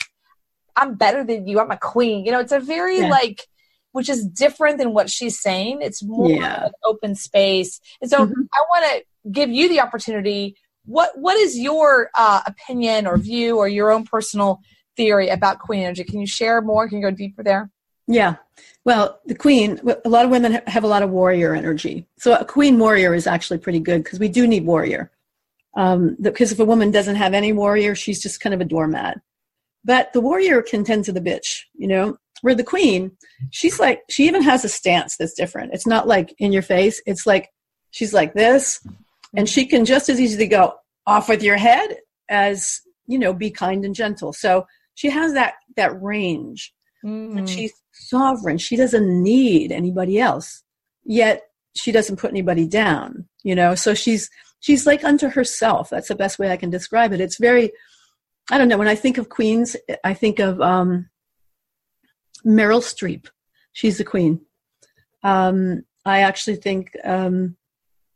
I'm 0.75 0.95
better 0.95 1.23
than 1.23 1.47
you. 1.47 1.59
I'm 1.59 1.71
a 1.71 1.77
queen. 1.77 2.25
You 2.25 2.31
know, 2.31 2.39
it's 2.39 2.51
a 2.51 2.59
very 2.59 2.99
Yeah. 2.99 3.09
like, 3.09 3.47
which 3.91 4.09
is 4.09 4.25
different 4.25 4.77
than 4.79 4.93
what 4.93 5.09
she's 5.09 5.39
saying. 5.39 5.81
It's 5.81 6.03
more 6.03 6.29
Yeah. 6.29 6.69
open 6.83 7.15
space. 7.15 7.79
And 8.01 8.09
so 8.09 8.25
Mhm. 8.25 8.47
I 8.53 8.59
want 8.69 8.85
to 8.85 9.31
give 9.31 9.49
you 9.49 9.69
the 9.69 9.79
opportunity. 9.81 10.55
What 10.85 11.17
What 11.17 11.37
is 11.37 11.57
your 11.57 12.09
uh, 12.17 12.41
opinion 12.45 13.07
or 13.07 13.17
view 13.17 13.57
or 13.57 13.67
your 13.67 13.91
own 13.91 14.03
personal 14.05 14.61
theory 14.97 15.29
about 15.29 15.59
queen 15.59 15.81
energy? 15.83 16.03
Can 16.03 16.19
you 16.19 16.27
share 16.27 16.61
more? 16.61 16.87
Can 16.87 16.97
you 16.99 17.03
go 17.03 17.15
deeper 17.15 17.43
there? 17.43 17.69
Yeah. 18.07 18.35
Well, 18.83 19.19
the 19.25 19.35
queen, 19.35 19.79
a 20.03 20.09
lot 20.09 20.25
of 20.25 20.31
women 20.31 20.61
have 20.67 20.83
a 20.83 20.87
lot 20.87 21.03
of 21.03 21.09
warrior 21.09 21.55
energy. 21.55 22.05
So 22.17 22.35
a 22.35 22.43
queen 22.43 22.77
warrior 22.77 23.13
is 23.13 23.27
actually 23.27 23.59
pretty 23.59 23.79
good 23.79 24.03
because 24.03 24.19
we 24.19 24.27
do 24.27 24.45
need 24.45 24.65
warrior. 24.65 25.09
Um, 25.75 26.17
because 26.21 26.51
if 26.51 26.59
a 26.59 26.65
woman 26.65 26.91
doesn't 26.91 27.15
have 27.15 27.33
any 27.33 27.53
warrior, 27.53 27.95
she's 27.95 28.21
just 28.21 28.41
kind 28.41 28.53
of 28.53 28.59
a 28.61 28.65
doormat. 28.65 29.21
But 29.85 30.13
the 30.13 30.21
warrior 30.21 30.61
can 30.61 30.83
tend 30.83 31.05
to 31.05 31.11
the 31.11 31.21
bitch, 31.21 31.61
you 31.73 31.87
know? 31.87 32.17
Where 32.41 32.55
the 32.55 32.63
queen, 32.63 33.11
she's 33.51 33.79
like, 33.79 34.01
she 34.09 34.27
even 34.27 34.41
has 34.43 34.65
a 34.65 34.69
stance 34.69 35.15
that's 35.15 35.33
different. 35.33 35.73
It's 35.73 35.87
not 35.87 36.07
like 36.07 36.35
in 36.39 36.51
your 36.51 36.61
face. 36.61 37.01
It's 37.05 37.25
like, 37.25 37.49
she's 37.91 38.13
like 38.13 38.33
this. 38.33 38.85
And 39.35 39.47
she 39.47 39.65
can 39.65 39.85
just 39.85 40.09
as 40.09 40.19
easily 40.19 40.47
go 40.47 40.73
off 41.07 41.29
with 41.29 41.41
your 41.41 41.55
head 41.55 41.97
as, 42.29 42.81
you 43.07 43.17
know, 43.17 43.33
be 43.33 43.49
kind 43.49 43.85
and 43.85 43.95
gentle. 43.95 44.33
So 44.33 44.65
she 44.95 45.09
has 45.09 45.33
that, 45.33 45.53
that 45.77 46.01
range 46.01 46.73
Mm. 47.03 47.35
but 47.35 47.49
she's 47.49 47.73
sovereign 47.91 48.57
she 48.57 48.77
doesn't 48.77 49.21
need 49.21 49.73
anybody 49.73 50.19
else 50.19 50.63
yet 51.03 51.41
she 51.75 51.91
doesn't 51.91 52.15
put 52.15 52.31
anybody 52.31 52.65
down 52.65 53.27
you 53.43 53.53
know 53.53 53.75
so 53.75 53.93
she's 53.93 54.29
she's 54.61 54.87
like 54.87 55.03
unto 55.03 55.27
herself 55.27 55.89
that's 55.89 56.07
the 56.07 56.15
best 56.15 56.39
way 56.39 56.49
i 56.49 56.55
can 56.55 56.69
describe 56.69 57.11
it 57.11 57.19
it's 57.19 57.37
very 57.37 57.71
i 58.51 58.57
don't 58.57 58.67
know. 58.67 58.77
When 58.77 58.87
i 58.87 58.95
think 58.95 59.17
of 59.17 59.29
queens 59.29 59.75
i 60.03 60.13
think 60.13 60.39
of 60.39 60.61
um 60.61 61.09
meryl 62.45 62.81
streep. 62.81 63.27
She's 63.71 63.97
the 63.97 64.03
queen. 64.03 64.41
Um 65.23 65.83
i 66.05 66.19
actually 66.21 66.57
think 66.57 66.91
um 67.03 67.55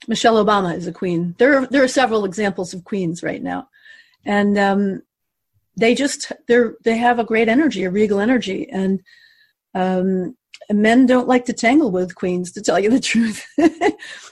michelle 0.07 0.43
obama 0.43 0.75
is 0.75 0.87
a 0.87 0.93
queen. 0.93 1.35
There 1.37 1.57
are 1.57 1.67
there 1.67 1.83
are 1.83 1.87
several 1.87 2.25
examples 2.25 2.73
of 2.73 2.83
queens 2.83 3.23
right 3.23 3.41
now. 3.41 3.69
And 4.25 4.57
um 4.57 5.01
they 5.75 5.95
just 5.95 6.31
they're 6.47 6.75
they 6.83 6.97
have 6.97 7.19
a 7.19 7.23
great 7.23 7.47
energy 7.47 7.83
a 7.83 7.89
regal 7.89 8.19
energy. 8.19 8.69
And 8.69 9.01
um 9.73 10.35
men 10.71 11.05
don't 11.05 11.27
like 11.27 11.45
to 11.45 11.53
tangle 11.53 11.91
with 11.91 12.15
queens 12.15 12.51
to 12.51 12.61
tell 12.61 12.79
you 12.79 12.89
the 12.89 12.99
truth. 13.11 13.45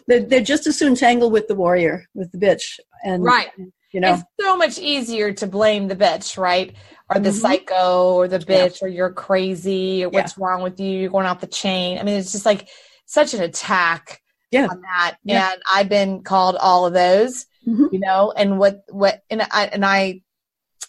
They're, 0.08 0.24
they're 0.24 0.42
just 0.42 0.68
as 0.68 0.78
soon 0.78 0.96
tangle 0.96 1.32
with 1.32 1.48
the 1.48 1.56
warrior 1.56 2.06
with 2.14 2.32
the 2.32 2.38
bitch. 2.38 2.80
And 3.04 3.24
Right. 3.24 3.50
You 3.96 4.02
know 4.02 4.14
It's 4.14 4.24
so 4.42 4.58
much 4.58 4.78
easier 4.78 5.32
to 5.32 5.48
blame 5.48 5.88
the 5.88 5.96
bitch, 5.96 6.38
right? 6.38 6.76
Or 7.10 7.20
the 7.20 7.30
Mhm. 7.30 7.42
psycho 7.42 8.14
or 8.16 8.28
the 8.28 8.44
Yeah. 8.46 8.68
bitch 8.68 8.82
or 8.84 8.90
you're 8.90 9.12
crazy 9.14 10.04
or 10.04 10.10
Yeah. 10.12 10.20
what's 10.20 10.38
wrong 10.38 10.62
with 10.62 10.80
you? 10.82 11.00
You're 11.00 11.10
going 11.12 11.26
off 11.26 11.40
the 11.40 11.48
chain. 11.48 11.98
I 11.98 12.04
mean, 12.04 12.20
it's 12.20 12.34
just 12.34 12.46
like 12.46 12.68
such 13.06 13.34
an 13.34 13.42
attack 13.42 14.22
Yeah. 14.52 14.68
on 14.70 14.82
that. 14.82 15.16
Yeah. 15.24 15.54
And 15.54 15.62
I've 15.74 15.88
been 15.88 16.24
called 16.24 16.58
all 16.58 16.86
of 16.86 16.94
those, 16.94 17.46
Mhm. 17.66 17.88
you 17.94 18.00
know, 18.00 18.34
and 18.36 18.60
what, 18.60 18.84
what, 18.90 19.22
and 19.30 19.42
I, 19.42 19.70
and 19.72 19.86
I 19.86 20.22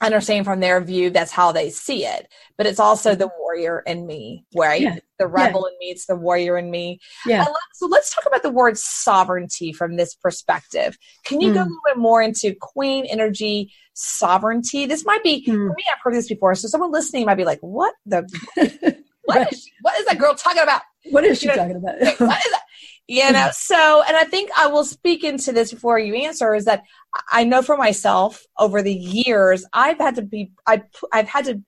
understand 0.03 0.45
from 0.45 0.61
their 0.61 0.81
view, 0.81 1.11
that's 1.11 1.31
how 1.33 1.53
they 1.53 1.71
see 1.71 2.05
it. 2.05 2.29
But 2.59 2.67
it's 2.67 2.81
also 2.81 3.15
the 3.15 3.31
warrior 3.39 3.81
in 3.87 4.07
me, 4.07 4.45
right? 4.55 4.83
Mm-hmm. 4.83 4.95
Yeah. 4.95 5.01
The 5.19 5.27
rebel 5.27 5.65
in 5.67 5.73
me, 5.79 5.87
it's 5.87 6.07
the 6.07 6.17
warrior 6.17 6.59
in 6.59 6.71
me. 6.71 7.01
yeah 7.27 7.39
love- 7.43 7.55
so 7.75 7.87
let's 7.87 8.15
talk 8.15 8.25
about 8.27 8.43
the 8.43 8.51
word 8.51 8.77
sovereignty 8.79 9.73
from 9.73 9.97
this 9.97 10.15
perspective. 10.15 10.97
Can 11.25 11.41
you 11.41 11.53
go 11.55 11.61
a 11.61 11.63
Hmm. 11.65 11.69
little 11.71 11.83
bit 11.87 11.97
more 11.97 12.21
into 12.23 12.55
queen 12.61 13.07
energy 13.07 13.73
sovereignty? 13.95 14.87
This 14.87 15.05
might 15.05 15.23
be 15.23 15.45
Hmm. 15.45 15.53
for 15.69 15.75
me. 15.75 15.85
I've 15.91 15.99
heard 16.03 16.15
this 16.15 16.29
before, 16.29 16.55
so 16.55 16.69
someone 16.69 16.91
listening 16.93 17.25
might 17.27 17.37
be 17.37 17.45
like, 17.45 17.61
"What 17.61 17.95
the? 18.05 18.27
What, 19.27 19.39
Right. 19.39 19.53
is, 19.53 19.61
she, 19.65 19.73
what 19.83 19.99
is 19.99 20.07
that 20.07 20.19
girl 20.19 20.37
talking 20.37 20.63
about? 20.63 20.83
what 21.11 21.25
is 21.25 21.41
she 21.41 21.47
you 21.47 21.57
know, 21.57 21.57
talking 21.63 21.77
about 21.77 21.99
what 21.99 22.47
is 22.47 22.53
that?" 22.53 22.63
You 23.09 23.31
know. 23.33 23.51
So, 23.53 24.03
and 24.07 24.17
I 24.17 24.25
think 24.25 24.51
I 24.57 24.67
will 24.67 24.85
speak 24.85 25.23
into 25.23 25.53
this 25.53 25.73
before 25.73 25.99
you 25.99 26.15
answer. 26.15 26.55
Is 26.55 26.65
that 26.65 26.83
I 27.31 27.45
know 27.45 27.63
for 27.63 27.77
myself 27.77 28.45
over 28.59 28.83
the 28.83 28.95
years, 28.95 29.65
I've 29.73 29.99
had 29.99 30.17
to 30.17 30.23
be, 30.23 30.51
I, 30.67 30.83
I've 31.13 31.29
had 31.29 31.45
to 31.47 31.63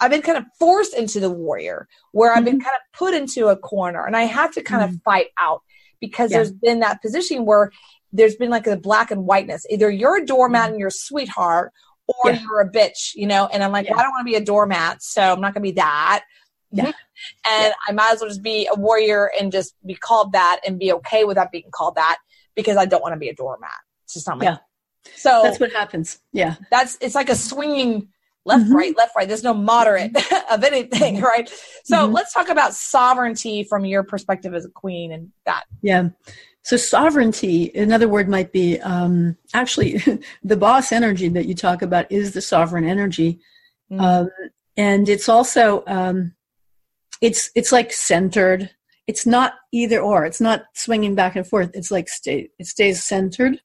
I've 0.00 0.10
been 0.10 0.22
kind 0.22 0.38
of 0.38 0.44
forced 0.58 0.94
into 0.94 1.20
the 1.20 1.30
warrior 1.30 1.88
where 2.12 2.34
I've 2.34 2.44
been 2.44 2.58
mm-hmm. 2.58 2.64
kind 2.64 2.76
of 2.76 2.98
put 2.98 3.14
into 3.14 3.48
a 3.48 3.56
corner 3.56 4.04
and 4.06 4.16
I 4.16 4.22
have 4.22 4.52
to 4.54 4.62
kind 4.62 4.82
of 4.82 4.90
mm-hmm. 4.90 4.98
fight 5.04 5.28
out 5.38 5.62
because 6.00 6.30
Yeah. 6.30 6.38
there's 6.38 6.52
been 6.52 6.80
that 6.80 7.02
position 7.02 7.44
where 7.44 7.72
there's 8.12 8.36
been 8.36 8.50
like 8.50 8.66
a 8.66 8.76
black 8.76 9.10
and 9.10 9.26
whiteness. 9.26 9.66
Either 9.70 9.90
you're 9.90 10.22
a 10.22 10.26
doormat 10.26 10.62
mm-hmm. 10.62 10.70
and 10.72 10.80
you're 10.80 10.88
a 10.88 10.92
sweetheart 10.92 11.72
or 12.06 12.30
Yeah. 12.30 12.40
you're 12.40 12.60
a 12.60 12.70
bitch, 12.70 13.14
you 13.14 13.26
know, 13.26 13.46
and 13.46 13.62
I'm 13.62 13.72
like, 13.72 13.86
Yeah. 13.86 13.92
well, 13.92 14.00
I 14.00 14.02
don't 14.04 14.12
want 14.12 14.26
to 14.26 14.32
be 14.32 14.36
a 14.36 14.44
doormat, 14.44 15.02
so 15.02 15.20
I'm 15.20 15.40
not 15.40 15.54
going 15.54 15.62
to 15.64 15.72
be 15.72 15.72
that. 15.72 16.24
Yeah. 16.72 16.92
And 17.44 17.74
I 17.88 17.92
might 17.92 18.12
as 18.12 18.20
well 18.20 18.28
just 18.30 18.42
be 18.44 18.68
a 18.72 18.76
warrior 18.78 19.28
and 19.38 19.50
just 19.50 19.74
be 19.84 19.94
called 19.96 20.32
that 20.34 20.60
and 20.64 20.78
be 20.78 20.92
okay 20.92 21.24
with 21.24 21.34
that 21.34 21.50
being 21.50 21.68
called 21.72 21.96
that 21.96 22.18
because 22.54 22.76
I 22.76 22.84
don't 22.86 23.02
want 23.02 23.12
to 23.14 23.18
be 23.18 23.28
a 23.28 23.34
doormat. 23.34 23.70
It's 24.04 24.14
just 24.14 24.28
not 24.28 24.38
my. 24.38 24.44
Yeah. 24.44 24.56
So 25.16 25.40
That's 25.42 25.58
what 25.58 25.72
happens. 25.72 26.20
Yeah. 26.32 26.54
that's 26.70 26.96
it's 27.00 27.16
like 27.16 27.28
a 27.28 27.34
swinging 27.34 28.08
left 28.44 28.66
Mhm. 28.66 28.72
right 28.74 28.96
left 28.96 29.16
right 29.16 29.26
there's 29.26 29.42
no 29.42 29.52
moderate 29.52 30.12
of 30.50 30.62
anything 30.62 31.20
right 31.20 31.50
so 31.84 31.96
Mhm. 32.08 32.14
let's 32.14 32.32
talk 32.32 32.48
about 32.48 32.72
sovereignty 32.72 33.64
from 33.64 33.84
your 33.84 34.04
perspective 34.04 34.54
as 34.54 34.64
a 34.64 34.70
queen 34.70 35.10
and 35.12 35.32
that 35.44 35.64
Yeah. 35.82 36.10
So 36.62 36.76
sovereignty, 36.76 37.72
another 37.74 38.08
word 38.08 38.28
might 38.28 38.52
be 38.52 38.78
um, 38.80 39.36
actually 39.54 40.00
the 40.44 40.56
boss 40.56 40.92
energy 40.92 41.28
that 41.30 41.46
you 41.46 41.54
talk 41.56 41.82
about 41.82 42.10
is 42.12 42.32
the 42.32 42.42
sovereign 42.42 42.84
energy, 42.84 43.40
Mm. 43.90 44.00
um, 44.00 44.30
and 44.76 45.08
it's 45.08 45.28
also 45.28 45.82
um, 45.86 46.34
it's 47.20 47.50
it's 47.54 47.72
like 47.72 47.92
centered. 47.92 48.70
It's 49.06 49.26
not 49.26 49.54
either 49.72 50.00
or. 50.00 50.24
It's 50.24 50.40
not 50.40 50.64
swinging 50.74 51.14
back 51.14 51.34
and 51.36 51.46
forth. 51.46 51.70
It's 51.74 51.90
like 51.90 52.08
stay. 52.08 52.50
It 52.58 52.66
stays 52.66 53.02
centered, 53.04 53.60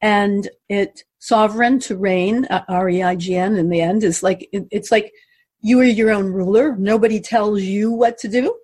and 0.00 0.48
it 0.68 1.04
sovereign 1.18 1.78
to 1.80 1.96
reign. 1.96 2.46
Uh, 2.46 2.64
R 2.68 2.88
e 2.88 3.02
i 3.02 3.14
g 3.14 3.36
n. 3.36 3.56
In 3.56 3.68
the 3.68 3.80
end, 3.80 4.04
is 4.04 4.22
like 4.22 4.48
it, 4.52 4.66
it's 4.70 4.90
like 4.90 5.12
you 5.60 5.80
are 5.80 5.84
your 5.84 6.10
own 6.10 6.26
ruler. 6.26 6.76
Nobody 6.76 7.20
tells 7.20 7.62
you 7.62 7.92
what 7.92 8.18
to 8.18 8.28
do. 8.28 8.56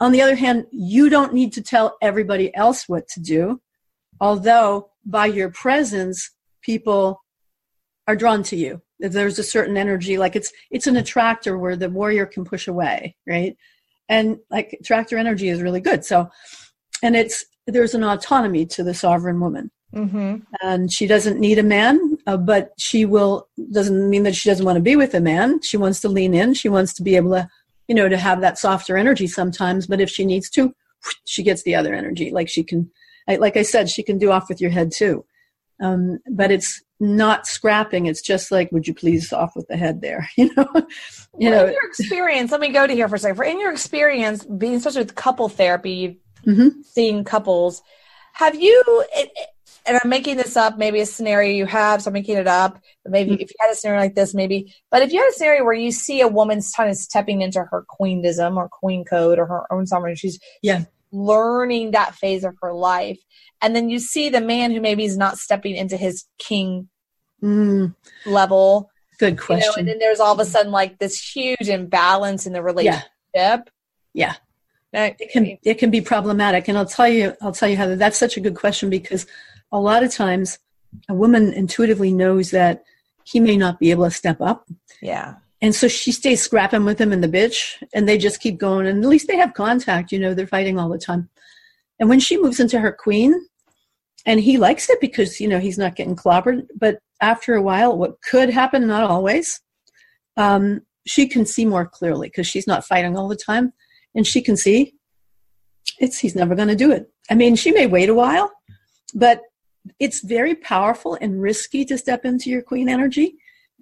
On 0.00 0.12
the 0.12 0.22
other 0.22 0.34
hand, 0.36 0.66
you 0.72 1.10
don't 1.10 1.34
need 1.34 1.52
to 1.52 1.62
tell 1.62 1.98
everybody 2.00 2.54
else 2.56 2.88
what 2.88 3.06
to 3.08 3.20
do, 3.20 3.60
although 4.20 4.90
by 5.04 5.26
your 5.26 5.50
presence, 5.50 6.30
people 6.62 7.22
are 8.06 8.16
drawn 8.16 8.42
to 8.44 8.56
you. 8.56 8.82
There's 9.00 9.38
a 9.38 9.44
certain 9.44 9.76
energy, 9.76 10.18
like 10.18 10.36
it's 10.36 10.52
it's 10.70 10.86
an 10.86 10.96
attractor 10.96 11.58
where 11.58 11.76
the 11.76 11.90
warrior 11.90 12.26
can 12.26 12.44
push 12.44 12.68
away, 12.68 13.16
right? 13.26 13.56
And 14.08 14.38
like 14.50 14.76
attractor 14.80 15.16
energy 15.16 15.48
is 15.48 15.62
really 15.62 15.80
good. 15.80 16.04
So, 16.04 16.28
and 17.02 17.16
it's 17.16 17.44
there's 17.66 17.94
an 17.94 18.04
autonomy 18.04 18.66
to 18.66 18.82
the 18.82 18.94
sovereign 18.94 19.40
woman, 19.40 19.70
mm-hmm. 19.94 20.36
and 20.62 20.92
she 20.92 21.06
doesn't 21.06 21.40
need 21.40 21.58
a 21.58 21.62
man, 21.62 22.18
uh, 22.26 22.36
but 22.36 22.72
she 22.78 23.04
will. 23.04 23.48
Doesn't 23.72 24.10
mean 24.10 24.24
that 24.24 24.36
she 24.36 24.48
doesn't 24.48 24.66
want 24.66 24.76
to 24.76 24.82
be 24.82 24.96
with 24.96 25.14
a 25.14 25.20
man. 25.20 25.62
She 25.62 25.76
wants 25.76 26.00
to 26.00 26.08
lean 26.08 26.34
in. 26.34 26.54
She 26.54 26.68
wants 26.68 26.92
to 26.94 27.02
be 27.02 27.16
able 27.16 27.32
to 27.32 27.48
you 27.90 27.96
know, 27.96 28.08
to 28.08 28.16
have 28.16 28.40
that 28.40 28.56
softer 28.56 28.96
energy 28.96 29.26
sometimes. 29.26 29.88
But 29.88 30.00
if 30.00 30.08
she 30.08 30.24
needs 30.24 30.48
to, 30.50 30.72
she 31.24 31.42
gets 31.42 31.64
the 31.64 31.74
other 31.74 31.92
energy. 31.92 32.30
Like 32.30 32.48
she 32.48 32.62
can, 32.62 32.88
I, 33.28 33.34
like 33.34 33.56
I 33.56 33.62
said, 33.62 33.90
she 33.90 34.04
can 34.04 34.16
do 34.16 34.30
off 34.30 34.48
with 34.48 34.60
your 34.60 34.70
head 34.70 34.92
too. 34.92 35.24
Um, 35.82 36.20
but 36.30 36.52
it's 36.52 36.80
not 37.00 37.46
scrapping. 37.46 38.06
It's 38.06 38.20
just 38.22 38.50
like, 38.50 38.70
would 38.72 38.86
you 38.86 38.94
please 38.94 39.32
off 39.32 39.56
with 39.56 39.66
the 39.68 39.76
head 39.76 40.00
there? 40.02 40.28
You 40.36 40.54
know, 40.54 40.66
you 41.38 41.50
Well, 41.50 41.50
know. 41.62 41.66
in 41.66 41.72
your 41.72 41.86
experience 41.86 42.50
let 42.50 42.60
me 42.60 42.68
go 42.70 42.86
to 42.86 42.92
here 42.92 43.08
for 43.08 43.14
a 43.14 43.18
second 43.18 43.36
for 43.36 43.44
in 43.44 43.58
your 43.60 43.72
experience 43.72 44.44
being 44.44 44.74
especially 44.74 45.02
with 45.02 45.14
couple 45.14 45.48
therapy 45.48 46.20
Mhm. 46.46 46.82
seeing 46.84 47.22
couples 47.24 47.82
have 48.32 48.54
you 48.54 48.82
it, 49.14 49.30
it- 49.36 49.48
and 49.86 49.98
i'm 50.02 50.08
making 50.10 50.36
this 50.38 50.56
up 50.56 50.76
maybe 50.78 51.00
a 51.00 51.06
scenario 51.06 51.52
you 51.52 51.66
have 51.66 52.02
so 52.02 52.08
i'm 52.08 52.12
making 52.14 52.36
it 52.36 52.46
up 52.46 52.78
but 53.04 53.12
maybe 53.12 53.32
Mm-hmm. 53.32 53.40
if 53.42 53.50
you 53.50 53.56
had 53.60 53.70
a 53.70 53.74
scenario 53.74 54.00
like 54.00 54.14
this 54.14 54.34
maybe 54.34 54.74
but 54.90 55.02
if 55.02 55.12
you 55.12 55.20
had 55.20 55.28
a 55.28 55.32
scenario 55.32 55.64
where 55.64 55.74
you 55.74 55.92
see 55.92 56.20
a 56.22 56.28
woman's 56.28 56.72
kind 56.74 56.90
of 56.90 56.96
stepping 56.96 57.42
into 57.42 57.62
her 57.62 57.84
queendism 58.00 58.56
or 58.56 58.68
queen 58.68 59.04
code 59.04 59.38
or 59.38 59.46
her 59.46 59.72
own 59.72 59.86
sovereign 59.86 60.16
she's 60.16 60.38
Yeah. 60.62 60.84
Learning 61.12 61.90
that 61.92 62.14
phase 62.14 62.44
of 62.44 62.54
her 62.62 62.72
life 62.72 63.18
and 63.62 63.74
then 63.74 63.88
you 63.90 63.98
see 63.98 64.28
the 64.28 64.40
man 64.40 64.70
who 64.70 64.80
maybe 64.80 65.04
is 65.04 65.16
not 65.16 65.38
stepping 65.38 65.74
into 65.76 65.96
his 65.96 66.24
king 66.38 66.88
Mm, 67.42 67.94
level 68.26 68.90
good 69.18 69.28
you 69.32 69.36
know, 69.36 69.42
question. 69.46 69.72
and 69.78 69.88
then 69.88 69.98
there's 69.98 70.20
all 70.20 70.34
of 70.34 70.40
a 70.40 70.44
sudden 70.44 70.70
like 70.70 70.98
this 70.98 71.18
huge 71.34 71.68
imbalance 71.70 72.46
in 72.46 72.52
the 72.52 72.62
relationship. 72.62 73.02
Yeah. 73.34 73.62
yeah. 74.12 74.34
it 74.92 75.30
can 75.32 75.56
it 75.64 75.74
can 75.78 75.90
be 75.90 76.02
problematic 76.02 76.68
and 76.68 76.76
i'll 76.76 76.84
tell 76.84 77.08
you 77.08 77.34
i'll 77.40 77.52
tell 77.52 77.68
you 77.68 77.76
how 77.78 77.94
that's 77.94 78.18
such 78.18 78.36
a 78.36 78.40
good 78.40 78.56
question 78.56 78.90
because 78.90 79.26
a 79.72 79.80
lot 79.80 80.02
of 80.02 80.12
times 80.12 80.58
a 81.08 81.14
woman 81.14 81.52
intuitively 81.54 82.12
knows 82.12 82.50
that 82.50 82.82
he 83.24 83.40
may 83.40 83.56
not 83.56 83.78
be 83.78 83.90
able 83.90 84.04
to 84.04 84.10
step 84.10 84.38
up 84.42 84.66
yeah. 85.00 85.36
And 85.62 85.74
so 85.74 85.88
she 85.88 86.10
stays 86.12 86.42
scrapping 86.42 86.84
with 86.84 87.00
him 87.00 87.12
and 87.12 87.22
the 87.22 87.28
bitch 87.28 87.82
and 87.92 88.08
they 88.08 88.16
just 88.16 88.40
keep 88.40 88.58
going 88.58 88.86
and 88.86 89.02
at 89.02 89.08
least 89.08 89.28
they 89.28 89.36
have 89.36 89.54
contact 89.54 90.12
you 90.12 90.18
know 90.18 90.34
they're 90.34 90.46
fighting 90.46 90.78
all 90.78 90.88
the 90.88 90.98
time. 90.98 91.28
And 91.98 92.08
when 92.08 92.20
she 92.20 92.40
moves 92.40 92.60
into 92.60 92.80
her 92.80 92.92
queen 92.92 93.34
and 94.24 94.40
he 94.40 94.56
likes 94.56 94.88
it 94.88 95.00
because 95.00 95.40
you 95.40 95.48
know 95.48 95.58
he's 95.58 95.78
not 95.78 95.96
getting 95.96 96.16
clobbered 96.16 96.66
but 96.76 96.98
after 97.20 97.54
a 97.54 97.62
while 97.62 97.96
what 97.96 98.20
could 98.22 98.50
happen 98.50 98.86
not 98.86 99.08
always 99.10 99.60
um, 100.36 100.80
she 101.06 101.26
can 101.26 101.44
see 101.44 101.64
more 101.66 101.86
clearly 101.86 102.28
because 102.28 102.46
she's 102.46 102.66
not 102.66 102.84
fighting 102.84 103.16
all 103.16 103.28
the 103.28 103.36
time 103.36 103.72
and 104.14 104.26
she 104.26 104.40
can 104.40 104.56
see 104.56 104.94
it's 105.98 106.18
he's 106.18 106.36
never 106.36 106.54
going 106.54 106.68
to 106.68 106.76
do 106.76 106.92
it. 106.92 107.10
I 107.30 107.34
mean 107.34 107.56
she 107.56 107.72
may 107.72 107.86
wait 107.86 108.08
a 108.08 108.14
while 108.14 108.50
but 109.14 109.42
it's 109.98 110.20
very 110.20 110.54
powerful 110.54 111.16
and 111.20 111.40
risky 111.40 111.84
to 111.86 111.98
step 111.98 112.24
into 112.24 112.50
your 112.50 112.62
queen 112.62 112.88
energy 112.88 113.36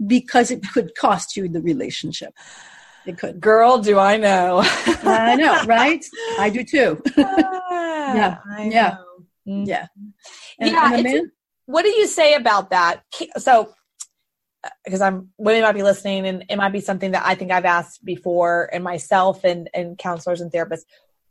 because 0.07 0.51
it 0.51 0.63
could 0.73 0.95
cost 0.95 1.37
you 1.37 1.49
the 1.49 1.61
relationship 1.61 2.33
it 3.07 3.17
could 3.17 3.41
Girl, 3.41 3.79
do 3.79 3.99
I 3.99 4.17
know. 4.17 4.61
i 5.03 5.35
know 5.35 5.63
right 5.65 6.05
i 6.39 6.51
do 6.51 6.65
too 6.65 7.03
yeah. 7.17 8.39
I 8.51 8.69
yeah. 8.71 8.97
know. 9.47 9.63
Mm. 9.63 9.67
yeah 9.67 9.87
and, 10.59 10.71
Yeah, 10.71 10.95
and 10.95 11.05
man 11.05 11.31
What 11.67 11.83
do 11.83 11.91
you 11.91 12.07
say 12.07 12.35
about 12.35 12.71
that? 12.71 13.03
So, 13.37 13.75
because 14.85 15.03
I'm 15.03 15.29
women 15.37 15.63
might 15.63 15.73
be 15.73 15.83
listening, 15.83 16.27
and 16.27 16.45
it 16.49 16.57
might 16.57 16.73
be 16.73 16.81
something 16.81 17.11
that 17.13 17.27
I 17.27 17.35
think 17.35 17.53
I've 17.53 17.67
asked 17.67 18.05
before, 18.05 18.71
and 18.73 18.83
myself 18.83 19.45
and 19.45 19.69
and 19.75 19.99
counselors 19.99 20.41
and 20.41 20.51
therapists. 20.51 20.85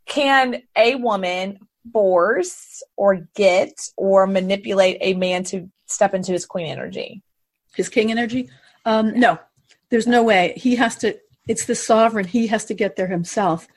Can 0.06 0.62
a 0.78 0.94
woman 0.96 1.58
force 1.92 2.84
or 2.96 3.28
get 3.36 3.74
or 3.98 4.28
manipulate 4.28 4.98
a 5.02 5.16
man 5.16 5.44
to 5.46 5.70
step 5.88 6.14
into 6.14 6.32
his 6.34 6.46
queen 6.46 6.68
energy? 6.68 7.24
His 7.78 7.88
king 7.88 8.12
energy? 8.12 8.50
Um, 8.86 9.18
no. 9.18 9.40
There's 9.90 10.08
no 10.08 10.24
way. 10.24 10.54
He 10.58 10.76
has 10.76 10.98
to 10.98 11.18
it's 11.48 11.66
the 11.66 11.76
sovereign. 11.76 12.26
He 12.26 12.48
has 12.48 12.66
to 12.66 12.74
get 12.74 12.98
there 12.98 13.08
himself. 13.08 13.68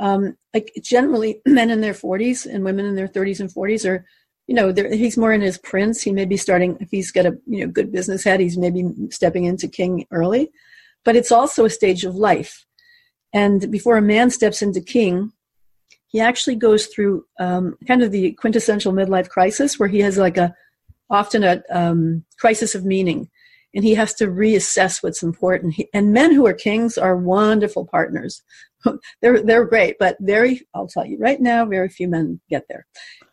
Um, 0.00 0.36
like 0.52 0.72
generally 0.82 1.40
men 1.46 1.70
in 1.70 1.80
their 1.80 1.94
40s 1.94 2.52
and 2.52 2.64
women 2.64 2.86
in 2.86 2.96
their 2.96 3.06
30s 3.06 3.38
and 3.38 3.52
40s 3.52 3.88
are 3.88 4.04
you 4.48 4.54
know 4.54 4.74
he's 4.90 5.16
more 5.16 5.32
in 5.32 5.40
his 5.40 5.58
prince. 5.58 6.02
He 6.02 6.10
may 6.10 6.24
be 6.24 6.36
starting 6.36 6.76
if 6.80 6.90
he's 6.90 7.12
got 7.12 7.26
a 7.26 7.38
you 7.46 7.64
know 7.64 7.72
good 7.72 7.92
business 7.92 8.24
head 8.24 8.40
he's 8.40 8.58
maybe 8.58 8.84
stepping 9.10 9.44
into 9.44 9.68
king 9.68 10.06
early. 10.10 10.50
But 11.04 11.16
it's 11.16 11.32
also 11.32 11.64
a 11.64 11.70
stage 11.70 12.04
of 12.04 12.14
life. 12.14 12.64
And 13.32 13.70
before 13.70 13.96
a 13.96 14.02
man 14.02 14.30
steps 14.30 14.62
into 14.62 14.80
king 14.80 15.32
he 16.14 16.20
actually 16.20 16.54
goes 16.54 16.86
through 16.86 17.24
um, 17.40 17.76
kind 17.88 18.00
of 18.00 18.12
the 18.12 18.30
quintessential 18.34 18.92
midlife 18.92 19.28
crisis 19.28 19.80
where 19.80 19.88
he 19.88 19.98
has 19.98 20.16
like 20.16 20.36
a 20.36 20.54
often 21.10 21.42
a 21.42 21.60
um, 21.70 22.24
crisis 22.38 22.76
of 22.76 22.84
meaning 22.84 23.28
and 23.74 23.84
he 23.84 23.94
has 23.94 24.14
to 24.14 24.26
reassess 24.26 25.02
what's 25.02 25.22
important 25.22 25.74
he, 25.74 25.88
and 25.92 26.12
men 26.12 26.32
who 26.32 26.46
are 26.46 26.54
kings 26.54 26.96
are 26.98 27.16
wonderful 27.16 27.84
partners 27.86 28.42
they're 29.22 29.42
they're 29.42 29.64
great 29.64 29.96
but 29.98 30.16
very 30.20 30.60
i'll 30.74 30.86
tell 30.86 31.06
you 31.06 31.16
right 31.18 31.40
now 31.40 31.64
very 31.64 31.88
few 31.88 32.08
men 32.08 32.40
get 32.50 32.64
there 32.68 32.86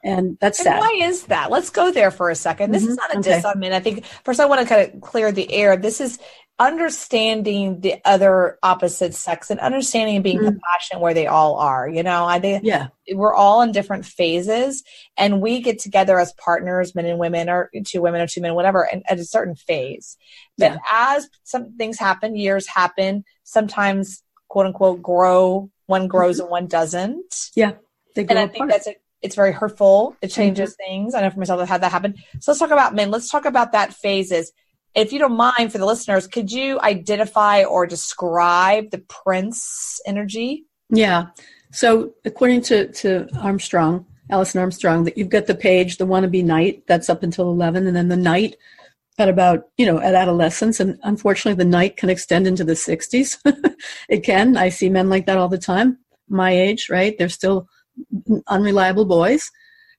and 0.04 0.38
that's 0.42 0.60
And 0.60 0.66
sad 0.66 0.80
why 0.80 1.00
is 1.04 1.26
that? 1.26 1.52
Let's 1.52 1.70
go 1.70 1.92
there 1.92 2.10
for 2.10 2.30
a 2.32 2.34
2nd 2.36 2.72
This 2.72 2.84
is 2.84 2.96
Mhm, 2.96 2.98
not 2.98 3.14
a 3.16 3.20
okay. 3.20 3.36
diss 3.36 3.46
on 3.46 3.60
men. 3.60 3.72
I 3.72 3.80
think 3.80 4.04
first 4.24 4.40
I 4.40 4.46
want 4.46 4.62
to 4.62 4.68
kind 4.68 4.82
of 4.94 5.00
clear 5.02 5.32
the 5.32 5.52
air. 5.54 5.78
This 5.78 6.02
is 6.02 6.18
understanding 6.62 7.80
the 7.82 7.96
other 8.06 8.58
opposite 8.64 9.14
sex 9.14 9.50
and 9.50 9.60
understanding 9.60 10.16
and 10.16 10.24
being 10.24 10.40
Mhm. 10.40 10.46
compassionate 10.46 11.02
where 11.02 11.14
they 11.14 11.28
all 11.28 11.56
are. 11.58 11.88
You 11.88 12.04
know, 12.04 12.26
I 12.26 12.40
think 12.40 12.64
yeah 12.64 12.88
we're 13.14 13.34
all 13.34 13.62
in 13.62 13.72
different 13.72 14.06
phases 14.06 14.84
and 15.18 15.42
we 15.42 15.62
get 15.62 15.80
together 15.80 16.18
as 16.20 16.32
partners, 16.34 16.96
men 16.96 17.06
and 17.06 17.20
women 17.20 17.50
or 17.50 17.70
two 17.86 18.02
women 18.02 18.22
or 18.22 18.28
two 18.28 18.42
men, 18.42 18.54
whatever, 18.56 18.84
and 18.84 19.04
at 19.10 19.20
a 19.20 19.26
certain 19.26 19.56
phase. 19.56 20.18
But 20.58 20.74
Yeah. 20.74 20.78
as 20.92 21.30
some 21.44 21.76
things 21.78 21.98
happen, 22.00 22.36
years 22.36 22.68
happen, 22.68 23.24
sometimes 23.44 24.24
quote 24.48 24.66
unquote 24.68 25.02
grow, 25.02 25.70
one 25.88 26.08
grows 26.08 26.40
and 26.40 26.50
one 26.50 26.68
doesn't 26.68 27.50
yeah 27.56 27.74
they 28.16 28.24
go 28.24 28.32
and 28.32 28.40
I 28.40 28.44
apart. 28.44 28.54
think 28.54 28.72
that's 28.72 28.88
a, 28.88 28.96
it's 29.22 29.36
very 29.36 29.52
hurtful. 29.52 30.16
It 30.22 30.30
changes 30.30 30.76
things. 30.76 31.14
I 31.16 31.22
know 31.22 31.30
for 31.30 31.40
myself 31.40 31.60
I've 31.62 31.70
had 31.70 31.82
that 31.82 31.92
happen. 31.92 32.16
So 32.40 32.52
let's 32.52 32.60
talk 32.60 32.72
about 32.72 32.96
men. 32.96 33.12
Let's 33.12 33.30
talk 33.30 33.46
about 33.46 33.72
that 33.74 33.94
phases. 33.94 34.52
If 34.94 35.14
you 35.14 35.20
don't 35.20 35.38
mind, 35.38 35.72
for 35.72 35.78
the 35.78 35.86
listeners, 35.86 36.28
could 36.28 36.52
you 36.52 36.80
identify 36.82 37.64
or 37.64 37.88
describe 37.88 38.92
the 38.92 39.00
Prince 39.00 40.00
energy? 40.06 40.66
Yeah. 40.90 41.28
So 41.72 42.14
according 42.26 42.62
to, 42.64 42.92
to 42.92 43.28
Armstrong, 43.40 44.06
Alison 44.30 44.60
Armstrong, 44.60 45.06
that 45.06 45.18
you've 45.18 45.30
got 45.30 45.48
the 45.48 45.56
page, 45.56 45.98
the 45.98 46.08
wannabe 46.08 46.44
knight, 46.44 46.84
that's 46.88 47.10
up 47.10 47.24
until 47.24 47.50
11, 47.52 47.88
and 47.88 47.96
then 47.96 48.10
the 48.10 48.18
knight 48.18 48.58
at 49.18 49.30
about, 49.30 49.70
you 49.78 49.86
know, 49.86 50.00
at 50.00 50.16
adolescence. 50.16 50.80
And 50.80 51.00
unfortunately, 51.04 51.62
the 51.62 51.70
knight 51.70 51.98
can 51.98 52.10
extend 52.10 52.48
into 52.48 52.64
the 52.64 52.74
60s. 52.74 53.38
it 54.10 54.24
can. 54.24 54.58
I 54.58 54.70
see 54.70 54.90
men 54.90 55.10
like 55.10 55.26
that 55.28 55.38
all 55.38 55.50
the 55.50 55.58
time, 55.58 56.00
my 56.28 56.52
age, 56.52 56.88
right? 56.90 57.18
They're 57.18 57.30
still 57.30 57.68
unreliable 58.48 59.06
boys. 59.06 59.50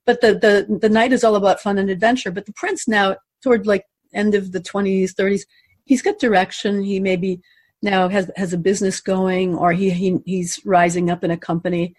But 0.04 0.20
the, 0.20 0.34
the, 0.34 0.78
the 0.78 0.88
knight 0.88 1.12
is 1.12 1.25
all 1.25 1.37
about 1.37 1.61
fun 1.61 1.78
and 1.78 1.88
adventure. 1.88 2.30
But 2.30 2.46
the 2.46 2.52
prince 2.52 2.88
now, 2.88 3.16
toward 3.42 3.66
like 3.66 3.84
end 4.14 4.35
of 4.35 4.52
the 4.52 4.61
20s, 4.61 5.12
30s, 5.12 5.42
he's 5.85 6.02
got 6.02 6.19
direction. 6.19 6.83
He 6.83 7.00
maybe 7.00 7.40
now 7.83 8.09
has 8.09 8.31
has 8.37 8.52
a 8.52 8.59
business 8.59 9.00
going 9.00 9.57
or 9.57 9.73
he, 9.73 9.90
he 9.90 10.19
he's 10.25 10.61
rising 10.64 11.11
up 11.11 11.25
in 11.25 11.33
a 11.33 11.37
company 11.37 11.97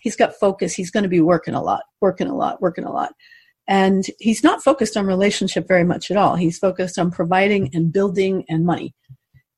he's 0.00 0.16
got 0.16 0.34
focus 0.34 0.72
he's 0.72 0.90
going 0.90 1.02
to 1.02 1.10
be 1.10 1.20
working 1.20 1.52
a 1.52 1.62
lot 1.62 1.82
working 2.00 2.26
a 2.26 2.34
lot 2.34 2.62
working 2.62 2.84
a 2.84 2.90
lot 2.90 3.12
And 3.68 4.04
he's 4.18 4.44
not 4.44 4.62
focused 4.62 4.96
on 4.96 5.06
relationship 5.06 5.66
very 5.66 5.84
much 5.84 6.10
at 6.10 6.16
all. 6.16 6.36
He's 6.36 6.58
focused 6.58 6.98
on 6.98 7.10
providing 7.10 7.70
and 7.74 7.92
building 7.92 8.44
and 8.48 8.64
money. 8.64 8.94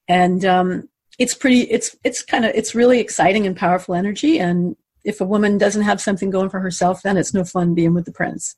And 0.08 0.44
um, 0.44 0.88
it's 1.18 1.34
pretty, 1.34 1.62
it's, 1.62 1.94
it's 2.04 2.22
kind 2.22 2.44
of, 2.44 2.52
it's 2.54 2.74
really 2.74 3.00
exciting 3.00 3.46
and 3.46 3.56
powerful 3.56 3.94
energy. 3.94 4.38
And 4.38 4.76
if 5.04 5.20
a 5.20 5.26
woman 5.26 5.58
doesn't 5.58 5.82
have 5.82 6.00
something 6.00 6.30
going 6.30 6.48
for 6.48 6.60
herself, 6.60 7.02
then 7.02 7.16
it's 7.16 7.34
no 7.34 7.44
fun 7.44 7.74
being 7.74 7.92
with 7.92 8.06
the 8.06 8.12
prince. 8.12 8.56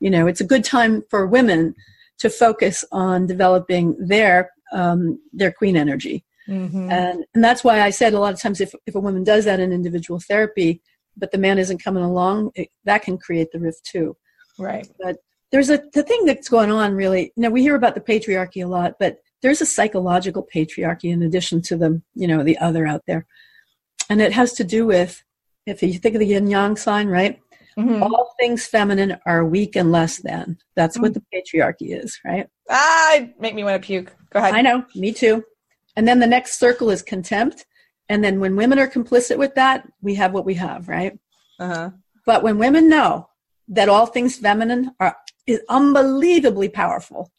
You 0.00 0.10
know, 0.10 0.26
it's 0.26 0.40
a 0.40 0.46
good 0.46 0.64
time 0.64 1.02
for 1.10 1.26
women 1.26 1.74
to 2.18 2.30
focus 2.30 2.84
on 2.92 3.26
developing 3.26 3.96
their 3.98 4.50
um, 4.72 5.18
their 5.32 5.52
queen 5.52 5.76
energy. 5.76 6.24
Mm-hmm. 6.48 6.90
And, 6.90 7.24
and 7.34 7.44
that's 7.44 7.62
why 7.62 7.80
I 7.80 7.90
said 7.90 8.14
a 8.14 8.18
lot 8.18 8.32
of 8.32 8.40
times 8.40 8.60
if, 8.60 8.74
if 8.86 8.94
a 8.94 9.00
woman 9.00 9.22
does 9.22 9.44
that 9.44 9.60
in 9.60 9.72
individual 9.72 10.18
therapy, 10.18 10.80
but 11.16 11.30
the 11.30 11.38
man 11.38 11.58
isn't 11.58 11.82
coming 11.82 12.02
along, 12.02 12.50
it, 12.54 12.68
that 12.84 13.02
can 13.02 13.18
create 13.18 13.52
the 13.52 13.60
rift 13.60 13.84
too. 13.84 14.16
Right. 14.58 14.88
But 14.98 15.16
there's 15.50 15.70
a 15.70 15.82
the 15.92 16.02
thing 16.02 16.24
that's 16.24 16.48
going 16.48 16.70
on 16.70 16.94
really. 16.94 17.32
You 17.36 17.42
know, 17.42 17.50
we 17.50 17.62
hear 17.62 17.76
about 17.76 17.94
the 17.94 18.00
patriarchy 18.00 18.64
a 18.64 18.68
lot, 18.68 18.94
but 18.98 19.18
there's 19.42 19.60
a 19.60 19.66
psychological 19.66 20.46
patriarchy 20.54 21.12
in 21.12 21.22
addition 21.22 21.62
to 21.62 21.76
the 21.76 22.02
you 22.14 22.26
know 22.26 22.42
the 22.42 22.58
other 22.58 22.86
out 22.86 23.02
there, 23.06 23.26
and 24.10 24.20
it 24.20 24.32
has 24.32 24.52
to 24.54 24.64
do 24.64 24.86
with 24.86 25.22
if 25.66 25.82
you 25.82 25.94
think 25.94 26.14
of 26.14 26.20
the 26.20 26.26
yin 26.26 26.48
yang 26.48 26.76
sign, 26.76 27.08
right? 27.08 27.40
Mm-hmm. 27.78 28.02
All 28.02 28.34
things 28.38 28.66
feminine 28.66 29.18
are 29.24 29.44
weak 29.44 29.76
and 29.76 29.92
less 29.92 30.18
than. 30.18 30.58
That's 30.74 30.96
mm-hmm. 30.96 31.02
what 31.02 31.14
the 31.14 31.22
patriarchy 31.32 31.96
is, 32.02 32.18
right? 32.24 32.48
Ah, 32.68 33.20
make 33.38 33.54
me 33.54 33.62
want 33.62 33.80
to 33.80 33.86
puke. 33.86 34.12
Go 34.30 34.40
ahead. 34.40 34.54
I 34.54 34.62
know, 34.62 34.84
me 34.94 35.12
too. 35.12 35.44
And 35.96 36.06
then 36.06 36.18
the 36.18 36.26
next 36.26 36.58
circle 36.58 36.90
is 36.90 37.02
contempt. 37.02 37.66
And 38.08 38.24
then 38.24 38.40
when 38.40 38.56
women 38.56 38.78
are 38.78 38.88
complicit 38.88 39.38
with 39.38 39.54
that, 39.54 39.86
we 40.00 40.14
have 40.16 40.32
what 40.32 40.44
we 40.44 40.54
have, 40.54 40.88
right? 40.88 41.18
Uh-huh. 41.60 41.90
But 42.26 42.42
when 42.42 42.58
women 42.58 42.88
know 42.88 43.28
that 43.68 43.88
all 43.88 44.06
things 44.06 44.36
feminine 44.36 44.92
are 44.98 45.16
is 45.46 45.60
unbelievably 45.68 46.70
powerful, 46.70 47.32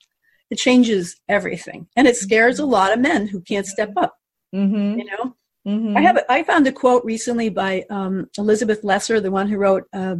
it 0.50 0.58
changes 0.58 1.16
everything, 1.28 1.88
and 1.96 2.08
it 2.08 2.16
scares 2.16 2.58
a 2.60 2.66
lot 2.66 2.92
of 2.92 3.00
men 3.00 3.28
who 3.28 3.40
can't 3.42 3.68
step 3.68 3.92
up. 3.98 4.16
Mm-hmm. 4.54 5.00
You 5.00 5.06
know, 5.06 5.36
mm-hmm. 5.70 5.98
I 5.98 6.02
have 6.02 6.24
I 6.30 6.44
found 6.44 6.68
a 6.68 6.72
quote 6.72 7.04
recently 7.06 7.50
by 7.50 7.86
um, 7.90 8.30
Elizabeth 8.38 8.84
Lesser, 8.84 9.20
the 9.20 9.32
one 9.32 9.48
who 9.48 9.58
wrote 9.58 9.84
uh, 9.94 10.16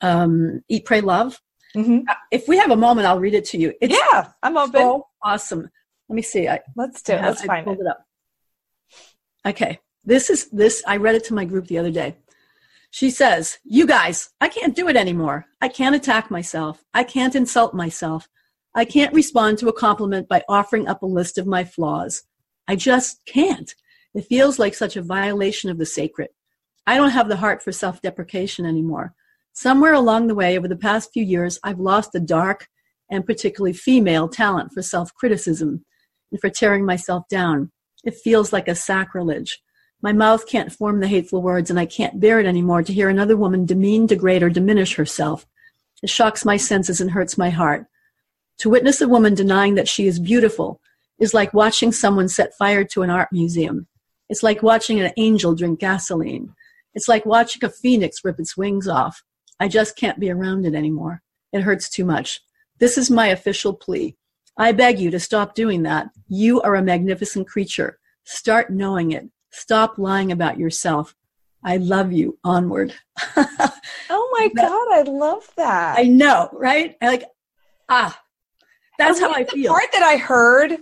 um, 0.00 0.62
"Eat, 0.68 0.84
Pray, 0.84 1.00
Love." 1.00 1.40
Mm-hmm. 1.76 2.00
Uh, 2.08 2.14
if 2.30 2.48
we 2.48 2.58
have 2.58 2.70
a 2.70 2.76
moment, 2.76 3.06
I'll 3.06 3.20
read 3.20 3.34
it 3.34 3.46
to 3.46 3.58
you. 3.58 3.72
It's 3.80 3.94
yeah, 3.94 4.28
I'm 4.42 4.56
open. 4.56 4.72
So 4.72 5.06
awesome. 5.22 5.70
Let 6.08 6.16
me 6.16 6.22
see. 6.22 6.48
I, 6.48 6.60
Let's 6.76 7.02
do 7.02 7.14
it. 7.14 7.22
Let's 7.22 7.42
I 7.42 7.46
find 7.46 7.68
it. 7.68 7.80
it 7.80 7.86
up. 7.86 8.04
Okay, 9.46 9.78
this 10.04 10.30
is 10.30 10.50
this. 10.50 10.82
I 10.86 10.98
read 10.98 11.14
it 11.14 11.24
to 11.24 11.34
my 11.34 11.44
group 11.44 11.66
the 11.66 11.78
other 11.78 11.90
day. 11.90 12.16
She 12.92 13.10
says, 13.10 13.58
You 13.64 13.86
guys, 13.86 14.28
I 14.40 14.48
can't 14.48 14.76
do 14.76 14.86
it 14.88 14.96
anymore. 14.96 15.46
I 15.62 15.68
can't 15.68 15.94
attack 15.94 16.30
myself. 16.30 16.84
I 16.92 17.04
can't 17.04 17.34
insult 17.34 17.72
myself. 17.72 18.28
I 18.74 18.84
can't 18.84 19.14
respond 19.14 19.58
to 19.58 19.68
a 19.68 19.72
compliment 19.72 20.28
by 20.28 20.44
offering 20.46 20.86
up 20.86 21.02
a 21.02 21.06
list 21.06 21.38
of 21.38 21.46
my 21.46 21.64
flaws. 21.64 22.24
I 22.68 22.76
just 22.76 23.24
can't. 23.24 23.74
It 24.14 24.26
feels 24.26 24.58
like 24.58 24.74
such 24.74 24.96
a 24.96 25.02
violation 25.02 25.70
of 25.70 25.78
the 25.78 25.86
sacred. 25.86 26.28
I 26.86 26.96
don't 26.96 27.10
have 27.10 27.28
the 27.28 27.36
heart 27.36 27.62
for 27.62 27.72
self 27.72 28.02
deprecation 28.02 28.66
anymore. 28.66 29.14
Somewhere 29.52 29.92
along 29.92 30.26
the 30.26 30.34
way, 30.34 30.56
over 30.56 30.68
the 30.68 30.76
past 30.76 31.12
few 31.12 31.24
years, 31.24 31.58
I've 31.62 31.78
lost 31.78 32.12
the 32.12 32.20
dark 32.20 32.68
and 33.10 33.26
particularly 33.26 33.72
female 33.72 34.28
talent 34.28 34.72
for 34.72 34.82
self 34.82 35.14
criticism 35.14 35.84
and 36.30 36.40
for 36.40 36.50
tearing 36.50 36.84
myself 36.84 37.28
down. 37.28 37.70
It 38.04 38.16
feels 38.16 38.52
like 38.52 38.68
a 38.68 38.74
sacrilege. 38.74 39.62
My 40.00 40.12
mouth 40.12 40.48
can't 40.48 40.72
form 40.72 41.00
the 41.00 41.06
hateful 41.06 41.42
words, 41.42 41.70
and 41.70 41.78
I 41.78 41.86
can't 41.86 42.18
bear 42.18 42.40
it 42.40 42.46
anymore 42.46 42.82
to 42.82 42.92
hear 42.92 43.08
another 43.08 43.36
woman 43.36 43.64
demean, 43.64 44.06
degrade, 44.06 44.42
or 44.42 44.50
diminish 44.50 44.96
herself. 44.96 45.46
It 46.02 46.10
shocks 46.10 46.44
my 46.44 46.56
senses 46.56 47.00
and 47.00 47.12
hurts 47.12 47.38
my 47.38 47.50
heart. 47.50 47.86
To 48.58 48.70
witness 48.70 49.00
a 49.00 49.08
woman 49.08 49.34
denying 49.34 49.76
that 49.76 49.88
she 49.88 50.06
is 50.06 50.18
beautiful 50.18 50.80
is 51.20 51.34
like 51.34 51.54
watching 51.54 51.92
someone 51.92 52.28
set 52.28 52.56
fire 52.58 52.84
to 52.84 53.02
an 53.02 53.10
art 53.10 53.28
museum. 53.30 53.86
It's 54.32 54.42
like 54.42 54.62
watching 54.62 54.98
an 54.98 55.12
angel 55.18 55.54
drink 55.54 55.78
gasoline. 55.78 56.54
It's 56.94 57.06
like 57.06 57.26
watching 57.26 57.62
a 57.66 57.68
phoenix 57.68 58.24
rip 58.24 58.40
its 58.40 58.56
wings 58.56 58.88
off. 58.88 59.22
I 59.60 59.68
just 59.68 59.94
can't 59.94 60.18
be 60.18 60.30
around 60.30 60.64
it 60.64 60.74
anymore. 60.74 61.20
It 61.52 61.60
hurts 61.60 61.90
too 61.90 62.06
much. 62.06 62.40
This 62.78 62.96
is 62.96 63.10
my 63.10 63.26
official 63.26 63.74
plea. 63.74 64.16
I 64.56 64.72
beg 64.72 64.98
you 64.98 65.10
to 65.10 65.20
stop 65.20 65.54
doing 65.54 65.82
that. 65.82 66.08
You 66.28 66.62
are 66.62 66.76
a 66.76 66.82
magnificent 66.82 67.46
creature. 67.46 67.98
Start 68.24 68.70
knowing 68.70 69.12
it. 69.12 69.28
Stop 69.50 69.98
lying 69.98 70.32
about 70.32 70.56
yourself. 70.56 71.14
I 71.62 71.76
love 71.76 72.10
you. 72.10 72.38
Onward. 72.42 72.94
oh 73.36 74.28
my 74.32 74.48
God, 74.56 74.94
I 74.94 75.02
love 75.02 75.46
that. 75.58 75.98
I 75.98 76.04
know, 76.04 76.48
right? 76.54 76.96
Like, 77.02 77.24
ah, 77.90 78.18
that's 78.98 79.20
how 79.20 79.30
I 79.30 79.42
the 79.42 79.50
feel. 79.50 79.72
part 79.72 79.92
that 79.92 80.02
I 80.02 80.16
heard 80.16 80.78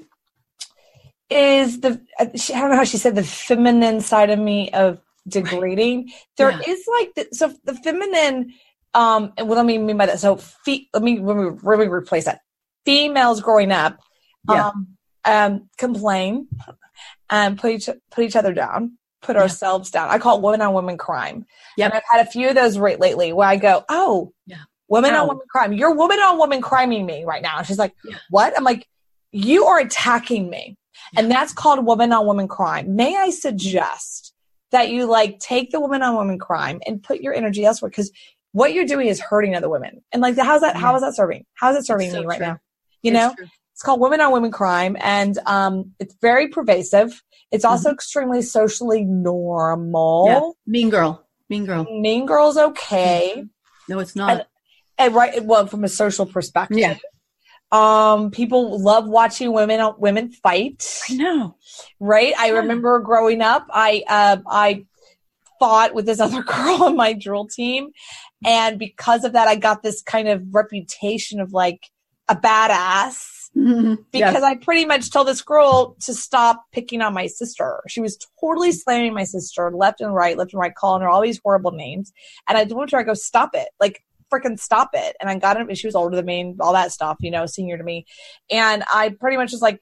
is 1.30 1.80
the, 1.80 2.00
I 2.18 2.24
don't 2.24 2.70
know 2.70 2.76
how 2.76 2.84
she 2.84 2.98
said 2.98 3.14
the 3.14 3.22
feminine 3.22 4.00
side 4.00 4.30
of 4.30 4.38
me 4.38 4.70
of 4.72 5.00
degrading. 5.28 6.04
Right. 6.06 6.14
There 6.36 6.50
yeah. 6.50 6.60
is 6.66 6.84
like, 6.98 7.14
the, 7.14 7.28
so 7.32 7.54
the 7.64 7.74
feminine, 7.74 8.52
um, 8.94 9.32
and 9.36 9.48
what 9.48 9.54
do 9.54 9.60
I 9.60 9.62
mean 9.62 9.96
by 9.96 10.06
that? 10.06 10.20
So, 10.20 10.36
fe- 10.36 10.88
let 10.92 11.02
me, 11.02 11.20
let 11.20 11.36
me, 11.36 11.50
let 11.62 11.78
me 11.78 11.86
replace 11.86 12.24
that. 12.24 12.40
Females 12.84 13.40
growing 13.40 13.72
up, 13.72 14.00
yeah. 14.48 14.68
um, 14.68 14.88
um, 15.24 15.68
complain 15.76 16.48
and 17.28 17.58
put 17.58 17.72
each 17.72 17.88
put 18.10 18.24
each 18.24 18.36
other 18.36 18.54
down, 18.54 18.96
put 19.20 19.36
yeah. 19.36 19.42
ourselves 19.42 19.90
down. 19.90 20.08
I 20.08 20.18
call 20.18 20.38
it 20.38 20.42
women 20.42 20.62
on 20.62 20.72
women 20.72 20.96
crime. 20.96 21.44
Yeah, 21.76 21.90
I've 21.92 22.02
had 22.10 22.26
a 22.26 22.30
few 22.30 22.48
of 22.48 22.54
those 22.54 22.78
right 22.78 22.98
lately 22.98 23.32
where 23.34 23.46
I 23.46 23.56
go, 23.56 23.84
oh, 23.90 24.32
yeah, 24.46 24.62
women 24.88 25.12
Ow. 25.12 25.22
on 25.22 25.28
women 25.28 25.46
crime. 25.50 25.72
You're 25.74 25.94
woman 25.94 26.18
on 26.18 26.38
woman 26.38 26.62
criming 26.62 27.04
me 27.04 27.24
right 27.24 27.42
now. 27.42 27.58
And 27.58 27.66
she's 27.66 27.78
like, 27.78 27.94
yeah. 28.02 28.16
what? 28.30 28.56
I'm 28.56 28.64
like, 28.64 28.88
you 29.30 29.66
are 29.66 29.78
attacking 29.78 30.48
me. 30.48 30.78
And 31.16 31.30
that's 31.30 31.52
called 31.52 31.84
woman 31.84 32.12
on 32.12 32.26
woman 32.26 32.48
crime. 32.48 32.96
May 32.96 33.16
I 33.16 33.30
suggest 33.30 34.32
that 34.70 34.90
you 34.90 35.06
like 35.06 35.38
take 35.40 35.70
the 35.70 35.80
woman 35.80 36.02
on 36.02 36.14
woman 36.14 36.38
crime 36.38 36.80
and 36.86 37.02
put 37.02 37.20
your 37.20 37.34
energy 37.34 37.64
elsewhere 37.64 37.90
because 37.90 38.10
what 38.52 38.72
you're 38.72 38.86
doing 38.86 39.08
is 39.08 39.20
hurting 39.20 39.54
other 39.54 39.68
women. 39.68 40.02
And 40.12 40.22
like, 40.22 40.36
how's 40.36 40.60
that? 40.62 40.76
How 40.76 40.94
is 40.96 41.02
that 41.02 41.14
serving? 41.14 41.44
How 41.54 41.70
is 41.70 41.76
it 41.76 41.86
serving 41.86 42.10
so 42.10 42.20
me 42.20 42.26
right 42.26 42.38
true. 42.38 42.46
now? 42.46 42.58
You 43.02 43.12
it's 43.12 43.14
know, 43.14 43.34
true. 43.36 43.46
It's 43.72 43.82
called 43.82 44.00
Women 44.00 44.20
on 44.20 44.32
Women 44.32 44.50
Crime, 44.50 44.94
and 45.00 45.38
um, 45.46 45.92
it's 45.98 46.14
very 46.20 46.48
pervasive. 46.48 47.22
It's 47.50 47.64
also 47.64 47.88
mm-hmm. 47.88 47.94
extremely 47.94 48.42
socially 48.42 49.04
normal. 49.04 50.26
Yeah. 50.26 50.70
Mean 50.70 50.90
Girl. 50.90 51.26
Mean 51.48 51.64
Girl. 51.64 51.84
Mean 51.84 52.26
Girl's 52.26 52.58
okay. 52.58 53.44
No, 53.88 53.98
it's 53.98 54.14
not. 54.14 54.30
And, 54.30 54.46
and 54.98 55.14
right, 55.14 55.44
well, 55.44 55.66
from 55.66 55.84
a 55.84 55.88
social 55.88 56.26
perspective. 56.26 56.78
Yeah. 56.78 56.96
Um, 57.72 58.30
people 58.30 58.80
love 58.80 59.06
watching 59.06 59.52
women 59.52 59.94
women 59.98 60.32
fight. 60.32 61.02
I 61.08 61.14
know. 61.14 61.56
Right? 61.98 62.34
I 62.38 62.48
remember 62.48 62.98
growing 63.00 63.42
up, 63.42 63.66
I 63.70 64.02
uh, 64.08 64.38
I 64.46 64.86
fought 65.58 65.94
with 65.94 66.06
this 66.06 66.20
other 66.20 66.42
girl 66.42 66.84
on 66.84 66.96
my 66.96 67.12
drill 67.12 67.46
team. 67.46 67.90
And 68.44 68.78
because 68.78 69.24
of 69.24 69.34
that, 69.34 69.48
I 69.48 69.56
got 69.56 69.82
this 69.82 70.02
kind 70.02 70.28
of 70.28 70.42
reputation 70.54 71.40
of 71.40 71.52
like 71.52 71.90
a 72.28 72.36
badass 72.36 73.40
Mm-hmm. 73.56 73.94
Because 74.12 74.42
I 74.42 74.56
pretty 74.56 74.84
much 74.84 75.10
told 75.10 75.26
this 75.26 75.42
girl 75.42 75.96
to 76.02 76.14
stop 76.14 76.64
picking 76.72 77.02
on 77.02 77.14
my 77.14 77.26
sister. 77.26 77.80
She 77.88 78.00
was 78.00 78.18
totally 78.40 78.72
slamming 78.72 79.12
my 79.12 79.24
sister 79.24 79.70
left 79.74 80.00
and 80.00 80.14
right, 80.14 80.36
left 80.36 80.52
and 80.52 80.60
right, 80.60 80.74
calling 80.74 81.02
her 81.02 81.08
all 81.08 81.20
these 81.20 81.40
horrible 81.42 81.72
names. 81.72 82.12
And 82.48 82.56
I 82.56 82.64
told 82.64 82.90
her, 82.90 82.98
I 82.98 83.02
go, 83.02 83.14
stop 83.14 83.50
it. 83.54 83.68
Like, 83.80 84.04
freaking 84.32 84.58
stop 84.58 84.90
it. 84.94 85.16
And 85.20 85.28
I 85.28 85.38
got 85.38 85.56
her, 85.56 85.74
she 85.74 85.86
was 85.86 85.94
older 85.94 86.16
than 86.16 86.26
me 86.26 86.40
and 86.40 86.60
all 86.60 86.72
that 86.72 86.92
stuff, 86.92 87.18
you 87.20 87.30
know, 87.30 87.46
senior 87.46 87.76
to 87.76 87.84
me. 87.84 88.06
And 88.50 88.84
I 88.92 89.10
pretty 89.10 89.36
much 89.36 89.52
was 89.52 89.62
like, 89.62 89.80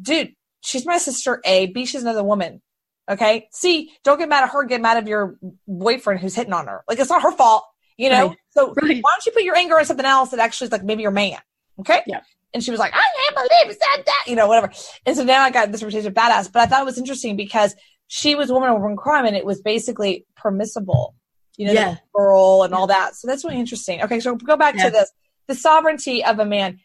dude, 0.00 0.34
she's 0.60 0.86
my 0.86 0.98
sister, 0.98 1.40
A. 1.44 1.66
B, 1.66 1.86
she's 1.86 2.02
another 2.02 2.24
woman. 2.24 2.62
Okay. 3.08 3.48
C, 3.52 3.92
don't 4.04 4.18
get 4.18 4.28
mad 4.28 4.44
at 4.44 4.50
her, 4.50 4.64
get 4.64 4.80
mad 4.80 4.96
at 4.96 5.06
your 5.06 5.36
boyfriend 5.66 6.20
who's 6.20 6.34
hitting 6.34 6.52
on 6.52 6.66
her. 6.66 6.82
Like, 6.88 6.98
it's 6.98 7.10
not 7.10 7.22
her 7.22 7.32
fault, 7.32 7.64
you 7.96 8.10
know? 8.10 8.28
Right. 8.28 8.38
So 8.50 8.74
right. 8.74 9.00
why 9.00 9.10
don't 9.12 9.26
you 9.26 9.32
put 9.32 9.44
your 9.44 9.56
anger 9.56 9.78
on 9.78 9.84
something 9.84 10.06
else 10.06 10.30
that 10.30 10.40
actually 10.40 10.66
is 10.66 10.72
like 10.72 10.84
maybe 10.84 11.02
your 11.02 11.12
man? 11.12 11.38
Okay. 11.78 12.02
Yeah. 12.06 12.20
And 12.54 12.64
she 12.64 12.70
was 12.70 12.80
like, 12.80 12.92
I 12.94 13.02
can't 13.16 13.34
believe 13.34 13.66
you 13.66 13.72
said 13.72 14.04
that, 14.06 14.24
you 14.26 14.34
know, 14.34 14.48
whatever. 14.48 14.72
And 15.04 15.14
so 15.14 15.24
now 15.24 15.42
I 15.42 15.50
got 15.50 15.70
this 15.70 15.82
reputation 15.82 16.08
of 16.08 16.14
badass. 16.14 16.50
But 16.50 16.62
I 16.62 16.66
thought 16.66 16.80
it 16.80 16.86
was 16.86 16.98
interesting 16.98 17.36
because 17.36 17.74
she 18.08 18.34
was 18.34 18.50
a 18.50 18.54
woman 18.54 18.70
over 18.70 18.88
in 18.88 18.96
crime 18.96 19.26
and 19.26 19.36
it 19.36 19.44
was 19.44 19.60
basically 19.60 20.24
permissible, 20.36 21.14
you 21.56 21.66
know, 21.66 21.72
yeah. 21.72 21.96
girl 22.14 22.62
and 22.62 22.74
all 22.74 22.86
that. 22.86 23.16
So 23.16 23.26
that's 23.28 23.44
really 23.44 23.58
interesting. 23.58 24.02
Okay, 24.02 24.20
so 24.20 24.36
go 24.36 24.56
back 24.56 24.76
yeah. 24.76 24.86
to 24.86 24.90
this. 24.90 25.10
The 25.46 25.54
sovereignty 25.54 26.24
of 26.24 26.38
a 26.38 26.44
man 26.44 26.80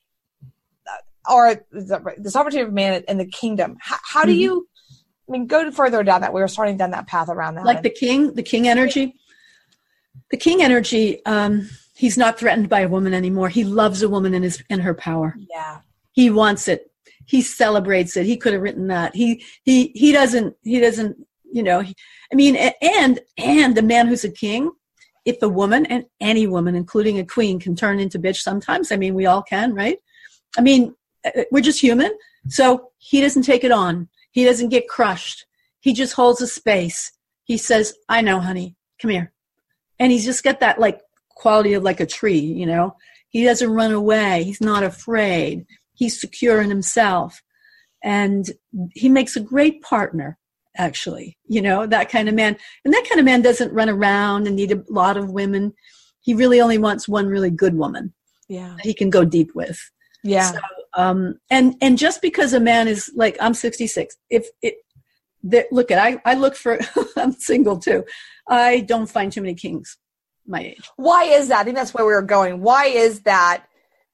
uh, 0.88 1.32
or 1.32 1.56
the, 1.72 2.16
the 2.18 2.32
sovereignty 2.32 2.60
of 2.60 2.70
a 2.70 2.72
man 2.72 3.04
in 3.08 3.18
the 3.18 3.26
kingdom. 3.26 3.78
How, 3.80 3.98
how 4.04 4.24
do 4.24 4.32
mm-hmm. 4.32 4.42
you, 4.42 4.68
I 5.28 5.32
mean, 5.32 5.48
go 5.48 5.72
further 5.72 6.04
down 6.04 6.22
that. 6.22 6.34
We 6.34 6.42
were 6.42 6.48
starting 6.48 6.78
down 6.78 6.92
that 6.92 7.08
path 7.08 7.30
around 7.30 7.56
that. 7.56 7.66
Like 7.66 7.84
the 7.84 7.90
king, 7.90 8.34
the 8.34 8.44
king 8.44 8.68
energy. 8.68 9.16
The 10.30 10.38
king 10.38 10.62
energy, 10.62 11.26
um, 11.26 11.70
he's 11.96 12.18
not 12.18 12.40
threatened 12.40 12.70
by 12.70 12.82
a 12.82 12.88
woman 12.88 13.14
anymore. 13.14 13.50
He 13.50 13.64
loves 13.64 14.02
a 14.02 14.10
woman 14.10 14.34
in 14.34 14.44
his 14.44 14.64
in 14.70 14.80
her 14.80 14.94
power. 14.94 15.36
Yeah. 15.50 15.80
He 16.12 16.30
wants 16.30 16.68
it. 16.68 16.92
He 17.26 17.42
celebrates 17.42 18.18
it. 18.18 18.26
He 18.26 18.38
could 18.38 18.54
have 18.54 18.62
written 18.62 18.88
that. 18.88 19.16
He 19.16 19.44
he 19.64 19.92
he 19.96 20.12
doesn't 20.12 20.56
he 20.64 20.80
doesn't 20.80 21.18
you 21.52 21.64
know 21.64 21.80
I 21.82 22.36
mean 22.36 22.56
and 22.56 23.20
and 23.38 23.76
the 23.76 23.82
man 23.82 24.08
who's 24.08 24.24
a 24.24 24.32
king 24.32 24.72
if 25.26 25.42
a 25.42 25.50
woman 25.50 25.86
and 25.86 26.06
any 26.20 26.48
woman, 26.48 26.76
including 26.76 27.20
a 27.20 27.26
queen, 27.26 27.60
can 27.60 27.76
turn 27.76 28.00
into 28.00 28.20
bitch 28.20 28.38
sometimes, 28.38 28.92
I 28.92 28.96
mean, 28.96 29.14
we 29.14 29.26
all 29.26 29.44
can, 29.44 29.74
right? 29.74 30.00
I 30.58 30.62
mean, 30.62 30.96
uh, 31.26 31.44
we're 31.52 31.62
just 31.62 31.82
human. 31.82 32.12
So 32.48 32.92
he 32.98 33.22
doesn't 33.22 33.44
take 33.44 33.64
it 33.64 33.72
on. 33.72 34.10
He 34.32 34.46
doesn't 34.46 34.70
get 34.70 34.88
crushed. 34.88 35.46
He 35.80 35.94
just 35.94 36.14
holds 36.14 36.42
a 36.42 36.48
space. 36.48 37.12
He 37.44 37.58
says, 37.58 37.94
I 38.10 38.22
know, 38.22 38.40
honey, 38.40 38.76
come 39.02 39.12
here. 39.12 39.32
And 40.00 40.12
he's 40.12 40.26
just 40.26 40.44
got 40.44 40.60
that 40.62 40.80
like 40.80 41.02
quality 41.30 41.74
of 41.74 41.84
like 41.84 42.00
a 42.00 42.06
tree, 42.06 42.40
you 42.40 42.66
know? 42.66 42.96
He 43.30 43.44
doesn't 43.44 43.70
run 43.70 43.92
away. 43.92 44.44
He's 44.44 44.62
not 44.62 44.84
afraid. 44.84 45.66
He's 45.94 46.20
secure 46.20 46.62
in 46.62 46.70
himself. 46.70 47.42
And 48.04 48.50
he 48.94 49.10
makes 49.10 49.36
a 49.36 49.42
great 49.42 49.82
partner, 49.82 50.38
actually, 50.78 51.38
you 51.48 51.62
know, 51.62 51.86
that 51.86 52.10
kind 52.10 52.30
of 52.30 52.36
man. 52.36 52.58
And 52.86 52.94
that 52.94 53.06
kind 53.10 53.20
of 53.20 53.26
man 53.26 53.42
doesn't 53.42 53.74
run 53.74 53.90
around 53.90 54.48
and 54.48 54.56
need 54.56 54.72
a 54.72 54.84
lot 54.90 55.18
of 55.18 55.32
women. 55.32 55.74
He 56.22 56.34
really 56.34 56.62
only 56.62 56.78
wants 56.78 57.08
one 57.08 57.28
really 57.28 57.52
good 57.52 57.76
woman. 57.76 58.14
Yeah. 58.48 58.76
He 58.82 58.94
can 58.94 59.10
go 59.10 59.26
deep 59.26 59.52
with. 59.56 59.80
Yeah. 60.24 60.52
So, 60.52 60.60
um, 60.96 61.40
and 61.50 61.76
and 61.82 61.98
just 61.98 62.22
because 62.22 62.54
a 62.54 62.60
man 62.60 62.88
is 62.88 63.12
like 63.16 63.38
I'm 63.40 63.54
66, 63.54 64.16
if 64.30 64.48
it 64.62 64.76
that 65.44 65.72
look 65.72 65.90
at 65.90 65.98
I 65.98 66.22
I 66.26 66.36
look 66.36 66.56
for 66.56 66.80
I'm 67.18 67.34
single 67.34 67.80
too. 67.80 68.04
I 68.48 68.82
don't 68.82 69.10
find 69.10 69.32
too 69.32 69.42
many 69.42 69.56
kings 69.56 69.98
my 70.46 70.62
age. 70.62 70.90
Why 70.98 71.24
is 71.24 71.48
that? 71.48 71.62
I 71.62 71.64
think 71.64 71.76
that's 71.76 71.94
where 71.94 72.06
we 72.06 72.14
were 72.14 72.22
going. 72.22 72.62
Why 72.62 72.86
is 72.86 73.22
that 73.22 73.66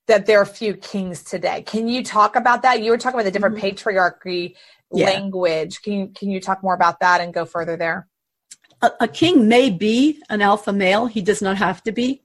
that 0.08 0.26
there 0.26 0.40
are 0.40 0.46
few 0.46 0.74
kings 0.74 1.22
today? 1.22 1.62
Can 1.62 1.86
you 1.86 2.02
talk 2.02 2.34
about 2.34 2.62
that? 2.62 2.82
You 2.82 2.90
were 2.90 2.98
talking 2.98 3.20
about 3.20 3.24
the 3.24 3.30
different 3.30 3.56
Mhm. 3.56 3.74
patriarchy 3.74 4.56
Yeah. 4.92 5.06
language. 5.06 5.80
Can 5.82 5.92
you 5.92 6.06
can 6.08 6.30
you 6.30 6.40
talk 6.40 6.62
more 6.62 6.74
about 6.74 6.98
that 7.00 7.20
and 7.20 7.32
go 7.32 7.44
further 7.44 7.76
there? 7.76 8.08
A, 8.82 8.90
a 9.00 9.08
king 9.08 9.48
may 9.48 9.70
be 9.70 10.22
an 10.30 10.40
alpha 10.42 10.72
male. 10.72 11.06
He 11.06 11.20
does 11.20 11.42
not 11.42 11.56
have 11.56 11.82
to 11.84 11.92
be. 11.92 12.22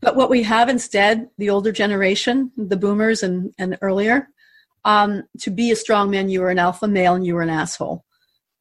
But 0.00 0.16
what 0.16 0.30
we 0.30 0.42
have 0.42 0.68
instead, 0.68 1.30
the 1.38 1.48
older 1.48 1.70
generation, 1.72 2.50
the 2.56 2.76
boomers 2.76 3.22
and, 3.22 3.54
and 3.58 3.78
earlier, 3.80 4.28
um, 4.84 5.22
to 5.40 5.50
be 5.50 5.70
a 5.70 5.76
strong 5.76 6.10
man, 6.10 6.28
you 6.28 6.40
were 6.40 6.50
an 6.50 6.58
alpha 6.58 6.88
male 6.88 7.14
and 7.14 7.24
you 7.24 7.34
were 7.36 7.42
an 7.42 7.50
asshole, 7.50 8.04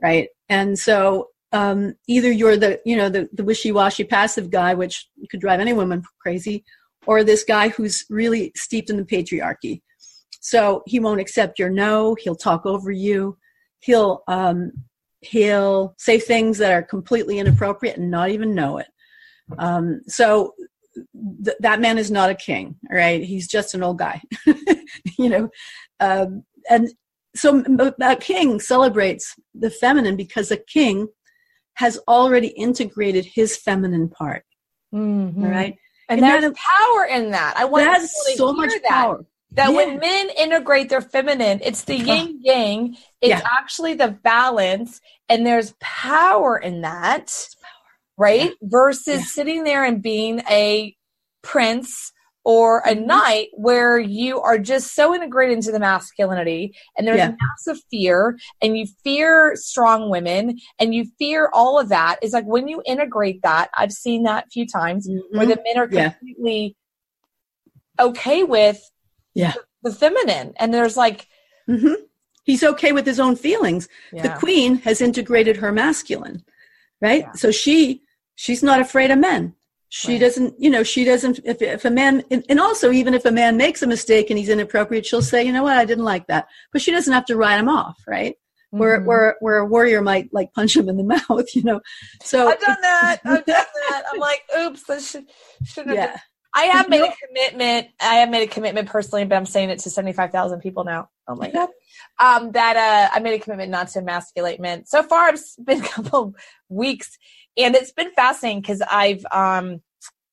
right? 0.01 0.29
And 0.49 0.77
so 0.77 1.29
um, 1.51 1.95
either 2.07 2.31
you're 2.31 2.57
the 2.57 2.79
you 2.85 2.95
know 2.95 3.09
the, 3.09 3.27
the 3.33 3.43
wishy-washy 3.43 4.05
passive 4.05 4.49
guy, 4.49 4.73
which 4.75 5.09
could 5.29 5.41
drive 5.41 5.59
any 5.59 5.73
woman 5.73 6.03
crazy, 6.21 6.63
or 7.07 7.23
this 7.23 7.43
guy 7.43 7.69
who's 7.69 8.05
really 8.09 8.51
steeped 8.55 8.89
in 8.89 8.97
the 8.97 9.03
patriarchy. 9.03 9.81
So 10.39 10.81
he 10.87 10.99
won't 10.99 11.21
accept 11.21 11.59
your 11.59 11.69
no. 11.69 12.15
He'll 12.15 12.35
talk 12.35 12.65
over 12.65 12.91
you. 12.91 13.37
He'll 13.79 14.23
um, 14.27 14.71
he'll 15.21 15.93
say 15.97 16.19
things 16.19 16.57
that 16.57 16.71
are 16.71 16.81
completely 16.83 17.37
inappropriate 17.39 17.97
and 17.97 18.09
not 18.09 18.29
even 18.29 18.55
know 18.55 18.79
it. 18.79 18.87
Um, 19.59 20.01
so 20.07 20.53
th- 21.45 21.57
that 21.59 21.79
man 21.79 21.97
is 21.97 22.09
not 22.09 22.29
a 22.31 22.35
king, 22.35 22.75
all 22.89 22.97
right? 22.97 23.23
He's 23.23 23.47
just 23.47 23.73
an 23.75 23.83
old 23.83 23.99
guy, 23.99 24.21
you 25.17 25.29
know. 25.29 25.49
Um, 25.99 26.43
and 26.69 26.89
so 27.35 27.63
a 28.01 28.15
king 28.15 28.59
celebrates 28.59 29.35
the 29.53 29.69
feminine 29.69 30.15
because 30.17 30.51
a 30.51 30.57
king 30.57 31.07
has 31.75 31.99
already 32.07 32.47
integrated 32.49 33.25
his 33.25 33.57
feminine 33.57 34.09
part, 34.09 34.43
Mm-hmm. 34.93 35.43
all 35.45 35.49
right? 35.49 35.75
And, 36.11 36.19
And 36.19 36.43
there's 36.43 36.53
that- 36.53 36.55
power 36.55 37.05
in 37.05 37.31
that. 37.31 37.55
I 37.57 37.65
want 37.65 37.85
people 37.85 38.01
to 38.01 38.37
so 38.37 38.53
much 38.53 38.69
that. 38.71 38.83
power. 38.83 39.25
That 39.53 39.69
Yeah. 39.71 39.75
when 39.75 39.99
men 39.99 40.29
integrate 40.37 40.89
their 40.89 41.01
feminine, 41.01 41.59
it's 41.63 41.83
the 41.83 41.95
yin 41.97 42.39
yang. 42.41 42.97
It's 43.21 43.29
Yeah. 43.29 43.41
actually 43.43 43.93
the 43.95 44.07
balance, 44.09 45.01
and 45.29 45.45
there's 45.45 45.73
power 45.79 46.57
in 46.57 46.81
that, 46.81 47.27
power. 47.61 47.71
right? 48.17 48.53
Versus 48.61 49.33
sitting 49.33 49.63
there 49.63 49.83
and 49.83 50.01
being 50.01 50.41
a 50.49 50.95
prince 51.41 52.11
or 52.43 52.79
a 52.79 52.95
Mhm. 52.95 53.05
knight 53.05 53.47
where 53.53 53.99
you 53.99 54.39
are 54.41 54.57
just 54.57 54.95
so 54.95 55.13
integrated 55.13 55.53
into 55.55 55.71
the 55.71 55.79
masculinity 55.79 56.75
and 56.97 57.07
there's 57.07 57.17
Yeah. 57.19 57.35
massive 57.39 57.81
fear 57.91 58.37
and 58.61 58.75
you 58.77 58.85
fear 59.03 59.55
strong 59.55 60.09
women 60.09 60.57
and 60.79 60.95
you 60.95 61.05
fear 61.19 61.49
all 61.53 61.77
of 61.77 61.89
that 61.89 62.17
is 62.23 62.33
like 62.33 62.45
when 62.45 62.67
you 62.67 62.81
integrate 62.85 63.41
that 63.43 63.69
i've 63.77 63.91
seen 63.91 64.23
that 64.23 64.45
a 64.47 64.49
few 64.49 64.65
times 64.65 65.07
where 65.31 65.45
Mhm. 65.45 65.49
the 65.55 65.61
men 65.63 65.77
are 65.77 65.87
Yeah. 65.91 66.09
completely 66.09 66.75
okay 67.99 68.43
with 68.43 68.89
Yeah. 69.33 69.53
the 69.83 69.93
feminine 69.93 70.53
and 70.57 70.73
there's 70.73 70.97
like 70.97 71.27
Mhm. 71.69 71.95
He's 72.43 72.63
okay 72.63 72.91
with 72.91 73.05
his 73.05 73.19
own 73.19 73.35
feelings. 73.35 73.87
yeah, 74.11 74.23
the 74.23 74.39
queen 74.39 74.77
has 74.77 74.99
integrated 74.99 75.57
her 75.57 75.71
masculine 75.71 76.43
right 76.99 77.21
Yeah. 77.21 77.31
so 77.33 77.51
she 77.51 78.01
she's 78.35 78.63
not 78.63 78.81
afraid 78.81 79.11
of 79.11 79.19
men 79.19 79.53
she 79.93 80.13
Right. 80.13 80.21
doesn't 80.21 80.53
you 80.57 80.69
know 80.69 80.83
she 80.83 81.03
doesn't 81.03 81.39
if, 81.43 81.61
if 81.61 81.83
a 81.83 81.89
man 81.91 82.23
and 82.49 82.59
also 82.61 82.91
even 82.91 83.13
if 83.13 83.25
a 83.25 83.31
man 83.31 83.57
makes 83.57 83.81
a 83.81 83.87
mistake 83.87 84.29
and 84.29 84.39
he's 84.39 84.47
inappropriate 84.47 85.05
she'll 85.05 85.21
say 85.21 85.43
you 85.43 85.51
know 85.51 85.63
what 85.63 85.75
i 85.75 85.83
didn't 85.83 86.05
like 86.05 86.27
that 86.27 86.47
but 86.71 86.81
she 86.81 86.91
doesn't 86.91 87.11
have 87.13 87.25
to 87.25 87.35
write 87.35 87.59
him 87.59 87.67
off 87.67 87.97
right 88.07 88.35
where 88.69 89.01
Mhm. 89.01 89.05
where 89.05 89.35
where 89.41 89.57
a 89.57 89.65
warrior 89.65 90.01
might 90.01 90.29
like 90.31 90.53
punch 90.53 90.77
him 90.77 90.87
in 90.87 90.95
the 90.95 91.03
mouth 91.29 91.53
you 91.53 91.63
know 91.63 91.81
so 92.23 92.47
i've 92.47 92.59
done 92.61 92.81
that 92.81 93.17
i've 93.25 93.45
done 93.45 93.65
that 93.89 94.03
i'm 94.13 94.19
like 94.19 94.41
oops 94.57 94.83
that 94.85 95.01
should 95.01 95.25
should 95.65 95.87
have 95.87 95.95
yeah 95.95 96.17
I 96.53 96.63
have 96.63 96.89
made 96.89 96.99
a 97.01 97.13
commitment. 97.25 97.87
I 98.01 98.15
have 98.15 98.29
made 98.29 98.43
a 98.43 98.51
commitment 98.51 98.89
personally, 98.89 99.23
but 99.23 99.37
I'm 99.37 99.45
saying 99.45 99.69
it 99.69 99.79
to 99.79 99.89
75,000 99.89 100.59
people 100.59 100.83
now. 100.83 101.07
Oh 101.25 101.35
my 101.35 101.49
God. 101.57 101.69
Um, 102.19 102.51
that, 102.51 102.75
uh, 102.75 103.09
I 103.15 103.21
made 103.21 103.35
a 103.39 103.39
commitment 103.41 103.71
not 103.71 103.87
to 103.91 103.99
emasculate 103.99 104.59
men. 104.59 104.85
So 104.85 105.01
far, 105.01 105.29
it's 105.29 105.55
been 105.55 105.79
a 105.81 105.87
couple 105.87 106.35
weeks 106.67 107.17
and 107.57 107.75
it's 107.75 107.91
been 107.91 108.11
fascinating 108.11 108.61
because 108.61 108.81
I've, 108.81 109.25
um, 109.31 109.81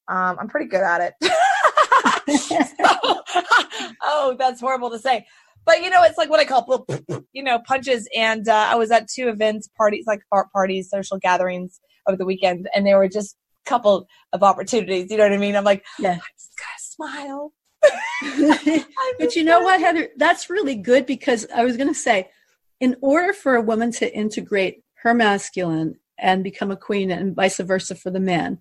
um, 0.09 0.37
I'm 0.40 0.48
pretty 0.48 0.66
good 0.66 0.83
at 0.83 1.14
it. 1.20 1.31
oh, 4.02 4.37
that's 4.38 4.61
horrible 4.61 4.90
to 4.90 4.98
say. 4.98 5.26
But 5.64 5.83
you 5.83 5.90
know, 5.90 6.02
it's 6.02 6.16
like 6.16 6.31
what 6.31 6.40
I 6.40 6.44
call 6.44 6.87
you 7.33 7.42
know, 7.42 7.59
punches. 7.66 8.09
And 8.16 8.48
uh, 8.48 8.68
I 8.70 8.76
was 8.76 8.90
at 8.90 9.09
two 9.09 9.28
events, 9.28 9.68
parties, 9.76 10.04
like 10.07 10.20
art 10.33 10.50
parties, 10.52 10.88
social 10.88 11.18
gatherings 11.18 11.81
over 12.07 12.16
the 12.16 12.24
weekend, 12.24 12.68
and 12.74 12.87
there 12.87 12.96
were 12.98 13.09
just 13.09 13.37
a 13.66 13.68
couple 13.68 14.07
of 14.33 14.42
opportunities. 14.42 15.11
You 15.11 15.18
know 15.18 15.24
what 15.24 15.33
I 15.33 15.38
mean? 15.38 15.57
I'm 15.57 15.64
like, 15.64 15.85
yeah 15.98 16.12
I 16.12 16.31
just 16.38 16.52
gotta 16.57 16.78
smile. 16.78 17.52
but 19.18 19.37
you 19.37 19.44
know 19.44 19.61
what 19.61 19.81
heather 19.81 20.09
that's 20.16 20.50
really 20.50 20.74
good 20.74 21.07
because 21.07 21.46
i 21.54 21.64
was 21.64 21.76
going 21.76 21.88
to 21.88 21.94
say 21.94 22.28
in 22.81 22.96
order 23.00 23.33
for 23.33 23.54
a 23.54 23.62
woman 23.62 23.92
to 23.92 24.12
integrate 24.12 24.83
her 25.02 25.14
masculine 25.14 25.94
and 26.18 26.44
become 26.44 26.70
a 26.70 26.76
queen 26.76 27.11
and 27.11 27.35
vice 27.35 27.59
versa 27.59 27.94
for 27.94 28.11
the 28.11 28.20
man. 28.20 28.59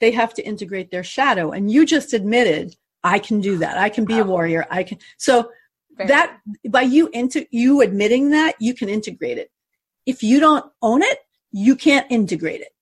They 0.00 0.12
have 0.12 0.34
to 0.34 0.42
integrate 0.46 0.90
their 0.90 1.04
shadow. 1.04 1.50
And 1.50 1.70
you 1.70 1.84
just 1.86 2.12
admitted 2.12 2.76
i 3.04 3.18
can 3.18 3.40
do 3.40 3.58
that. 3.58 3.78
I 3.78 3.88
can 3.88 4.04
be 4.04 4.18
a 4.18 4.24
warrior. 4.24 4.66
I 4.70 4.82
can 4.82 4.98
so 5.18 5.50
Very 5.96 6.08
that 6.08 6.38
by 6.68 6.82
you 6.82 7.08
into 7.12 7.46
you 7.50 7.80
admitting 7.80 8.30
that 8.30 8.54
you 8.60 8.74
can 8.74 8.88
integrate 8.88 9.38
it. 9.38 9.50
If 10.06 10.22
you 10.22 10.40
don't 10.40 10.66
own 10.82 11.02
it 11.02 11.18
you 11.52 11.76
can't 11.76 12.06
integrate 12.10 12.60
it 12.60 12.72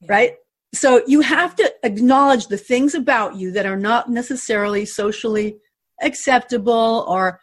Yeah. 0.00 0.12
right? 0.12 0.34
So 0.74 1.02
you 1.06 1.20
have 1.20 1.54
to 1.56 1.72
acknowledge 1.84 2.48
the 2.48 2.56
things 2.56 2.94
about 2.94 3.36
you 3.36 3.52
that 3.52 3.66
are 3.66 3.76
not 3.76 4.10
necessarily 4.10 4.84
socially 4.86 5.58
acceptable 6.02 7.04
or 7.06 7.40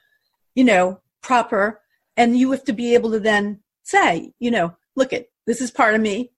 you 0.55 0.63
know 0.63 0.99
proper. 1.21 1.81
And 2.17 2.37
you 2.37 2.51
have 2.51 2.65
to 2.65 2.73
be 2.73 2.93
able 2.95 3.11
to 3.11 3.19
then 3.19 3.61
say 3.83 4.33
you 4.39 4.51
know 4.51 4.75
look 4.95 5.13
it 5.13 5.30
this 5.47 5.61
is 5.61 5.71
part 5.71 5.95
of 5.95 6.01
me 6.01 6.31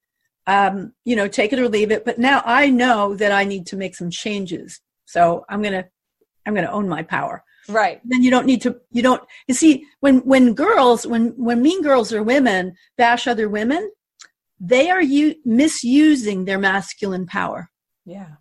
um, 0.46 0.92
you 1.04 1.16
know 1.16 1.26
take 1.28 1.52
it 1.52 1.58
or 1.58 1.68
leave 1.68 1.90
it 1.90 2.04
but 2.04 2.18
now 2.18 2.42
i 2.44 2.68
know 2.68 3.14
that 3.14 3.32
i 3.32 3.44
need 3.44 3.66
to 3.66 3.76
make 3.76 3.94
some 3.96 4.10
changes 4.10 4.80
so 5.06 5.44
i'm 5.48 5.62
gonna 5.62 5.84
i'm 6.46 6.54
gonna 6.54 6.70
own 6.70 6.88
my 6.88 7.02
power 7.02 7.42
Right. 7.66 8.02
then 8.04 8.22
you 8.22 8.30
don't 8.30 8.44
need 8.44 8.60
to 8.62 8.78
you 8.90 9.02
don't 9.02 9.22
you 9.48 9.54
see 9.54 9.86
when 10.00 10.18
when 10.18 10.52
girls 10.52 11.06
when 11.06 11.28
when 11.38 11.62
mean 11.62 11.82
girls 11.82 12.12
or 12.12 12.22
women 12.22 12.74
bash 12.98 13.26
other 13.26 13.48
women 13.48 13.90
they 14.60 14.90
are 14.90 15.00
you 15.02 15.34
misusing 15.46 16.44
their 16.44 16.58
masculine 16.58 17.26
power 17.26 17.70
Yeah. 18.04 18.32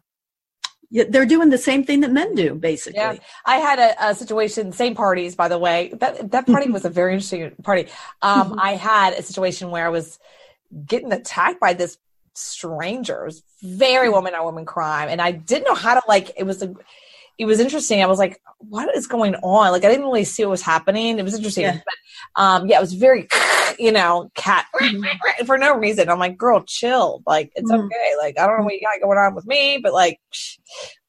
Yeah, 0.95 1.06
they're 1.10 1.26
doing 1.26 1.49
the 1.49 1.58
same 1.58 1.84
thing 1.86 2.02
that 2.02 2.12
men 2.12 2.36
do 2.36 2.54
basically 2.54 2.99
Yeah. 2.99 3.15
I 3.45 3.56
had 3.67 3.80
a, 3.80 4.10
a 4.10 4.13
situation, 4.13 4.71
same 4.73 4.93
parties, 4.93 5.36
by 5.36 5.47
the 5.47 5.58
way. 5.58 5.91
That 6.02 6.30
that 6.32 6.45
party 6.45 6.69
was 6.78 6.86
a 6.86 6.89
very 6.89 7.13
interesting 7.13 7.49
party. 7.63 7.88
Um, 8.21 8.52
Mhm. 8.52 8.56
I 8.60 8.71
had 8.76 9.13
a 9.13 9.23
situation 9.23 9.71
where 9.71 9.86
I 9.86 9.89
was 9.89 10.19
getting 10.86 11.12
attacked 11.12 11.59
by 11.59 11.73
this 11.73 11.97
stranger. 12.33 13.21
It 13.23 13.25
was 13.25 13.43
very 13.62 14.09
woman 14.09 14.33
on 14.36 14.43
woman 14.45 14.65
crime, 14.65 15.09
and 15.09 15.21
I 15.21 15.31
didn't 15.31 15.65
know 15.65 15.75
how 15.75 15.93
to 15.93 16.01
like. 16.07 16.31
It 16.38 16.43
was 16.43 16.62
a, 16.63 16.73
it 17.38 17.45
was 17.45 17.59
interesting. 17.59 18.01
I 18.01 18.05
was 18.07 18.19
like, 18.19 18.39
"What 18.59 18.95
is 18.95 19.07
going 19.07 19.36
on?" 19.36 19.71
Like 19.71 19.83
I 19.86 19.89
didn't 19.89 20.05
really 20.05 20.23
see 20.23 20.43
what 20.45 20.51
was 20.51 20.62
happening. 20.62 21.17
It 21.19 21.23
was 21.23 21.36
interesting, 21.36 21.63
Yeah. 21.63 21.79
but 21.86 22.41
um, 22.41 22.67
yeah, 22.67 22.77
it 22.77 22.81
was 22.81 22.93
very, 22.93 23.27
you 23.79 23.91
know, 23.91 24.29
cat 24.36 24.65
Mhm. 24.75 25.05
for 25.45 25.57
no 25.57 25.75
reason. 25.75 26.09
I'm 26.09 26.19
like, 26.19 26.38
"Girl, 26.38 26.63
chill. 26.65 27.21
Like 27.25 27.51
it's 27.55 27.71
Mhm. 27.71 27.86
okay. 27.86 28.13
Like 28.19 28.39
I 28.39 28.47
don't 28.47 28.57
know 28.59 28.63
what 28.65 28.73
you 28.73 28.81
got 28.81 29.01
going 29.05 29.17
on 29.17 29.36
with 29.36 29.45
me, 29.45 29.79
but 29.81 29.93
like." 29.93 30.19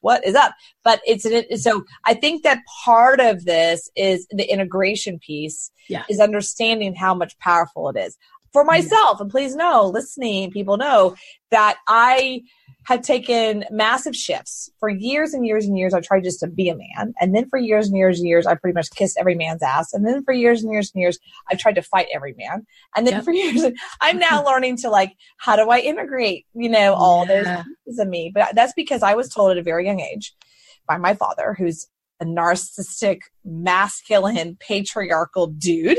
What 0.01 0.27
is 0.27 0.35
up? 0.35 0.53
But 0.83 1.01
it's 1.07 1.25
an, 1.25 1.57
so 1.57 1.83
I 2.05 2.13
think 2.13 2.43
that 2.43 2.59
part 2.85 3.21
of 3.21 3.47
this 3.47 3.89
is 3.97 4.27
the 4.31 4.45
integration 4.45 5.19
piece 5.19 5.71
Yeah. 5.89 6.03
is 6.11 6.21
understanding 6.21 6.95
how 6.95 7.15
much 7.15 7.39
powerful 7.39 7.89
it 7.89 7.97
is. 7.97 8.19
For 8.55 8.65
myself. 8.65 9.21
And 9.21 9.31
please 9.31 9.55
know, 9.55 9.91
listening 9.93 10.51
people 10.51 10.79
know 10.79 11.15
that 11.51 11.77
I 11.87 12.43
have 12.85 13.03
taken 13.03 13.65
massive 13.71 14.15
shifts 14.15 14.71
for 14.79 14.89
years 14.89 15.35
and 15.35 15.47
years 15.47 15.67
and 15.67 15.77
years. 15.77 15.93
I 15.93 16.01
tried 16.01 16.25
just 16.25 16.41
to 16.41 16.47
be 16.47 16.69
a 16.69 16.77
man. 16.77 17.15
And 17.21 17.35
then 17.35 17.49
for 17.49 17.59
years 17.59 17.89
and 17.89 17.97
years 17.97 18.19
and 18.19 18.29
years, 18.29 18.47
I 18.47 18.55
pretty 18.55 18.75
much 18.75 18.91
kissed 18.91 19.17
every 19.19 19.35
man's 19.35 19.63
ass. 19.63 19.93
And 19.93 20.07
then 20.07 20.23
for 20.23 20.33
years 20.33 20.63
and 20.63 20.73
years 20.73 20.93
and 20.95 21.01
years, 21.01 21.19
I've 21.51 21.59
tried 21.59 21.75
to 21.75 21.83
fight 21.83 22.07
every 22.15 22.35
man. 22.35 22.65
And 22.95 23.07
then 23.07 23.15
yep. 23.15 23.25
for 23.25 23.33
years, 23.33 23.65
I'm 24.01 24.19
now 24.19 24.45
learning 24.47 24.77
to 24.79 24.91
like, 24.91 25.13
how 25.39 25.57
do 25.57 25.69
I 25.71 25.81
integrate, 25.81 26.47
you 26.55 26.69
know, 26.69 26.95
all 26.95 27.27
yeah. 27.27 27.43
those 27.43 27.65
pieces 27.85 27.99
of 27.99 28.09
me? 28.09 28.31
But 28.33 28.55
that's 28.55 28.75
because 28.75 29.03
I 29.03 29.15
was 29.15 29.31
told 29.31 29.51
at 29.51 29.59
a 29.59 29.63
very 29.63 29.87
young 29.87 30.01
age 30.01 30.35
by 30.87 30.99
my 30.99 31.15
father, 31.15 31.57
who's 31.59 31.89
a 32.21 32.25
narcissistic, 32.25 33.23
masculine, 33.45 34.57
patriarchal 34.61 35.49
dude, 35.49 35.99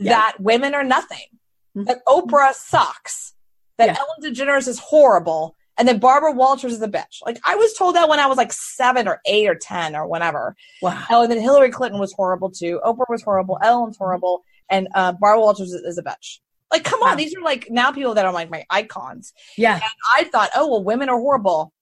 that 0.00 0.36
women 0.40 0.74
are 0.74 0.84
nothing. 0.84 1.26
That 1.74 2.04
Oprah 2.06 2.52
sucks, 2.52 3.34
that 3.78 3.86
yeah. 3.86 3.96
Ellen 3.98 4.34
DeGeneres 4.34 4.68
is 4.68 4.78
horrible, 4.78 5.56
and 5.78 5.88
then 5.88 5.98
Barbara 5.98 6.32
Walters 6.32 6.72
is 6.74 6.82
a 6.82 6.88
bitch. 6.88 7.18
Like 7.24 7.38
I 7.44 7.54
was 7.56 7.72
told 7.74 7.94
that 7.96 8.08
when 8.08 8.20
I 8.20 8.26
was 8.26 8.36
like 8.36 8.52
seven 8.52 9.08
or 9.08 9.20
eight 9.26 9.48
or 9.48 9.54
ten 9.54 9.96
or 9.96 10.06
whatever. 10.06 10.54
Wow. 10.80 11.04
Oh, 11.10 11.22
and 11.22 11.32
then 11.32 11.40
Hillary 11.40 11.70
Clinton 11.70 12.00
was 12.00 12.12
horrible 12.12 12.50
too. 12.50 12.80
Oprah 12.84 13.08
was 13.08 13.22
horrible. 13.22 13.58
Ellen's 13.62 13.96
horrible, 13.96 14.44
and 14.70 14.88
uh, 14.94 15.12
Barbara 15.12 15.40
Walters 15.40 15.72
is, 15.72 15.80
is 15.82 15.98
a 15.98 16.02
bitch. 16.02 16.38
Like, 16.70 16.84
come 16.84 17.02
on, 17.02 17.10
wow. 17.10 17.16
these 17.16 17.36
are 17.36 17.42
like 17.42 17.68
now 17.70 17.92
people 17.92 18.14
that 18.14 18.24
are 18.24 18.32
like 18.32 18.50
my 18.50 18.64
icons. 18.70 19.34
Yeah. 19.58 19.74
And 19.74 19.82
I 20.14 20.24
thought, 20.24 20.50
oh 20.54 20.68
well, 20.68 20.82
women 20.82 21.08
are 21.10 21.18
horrible. 21.18 21.72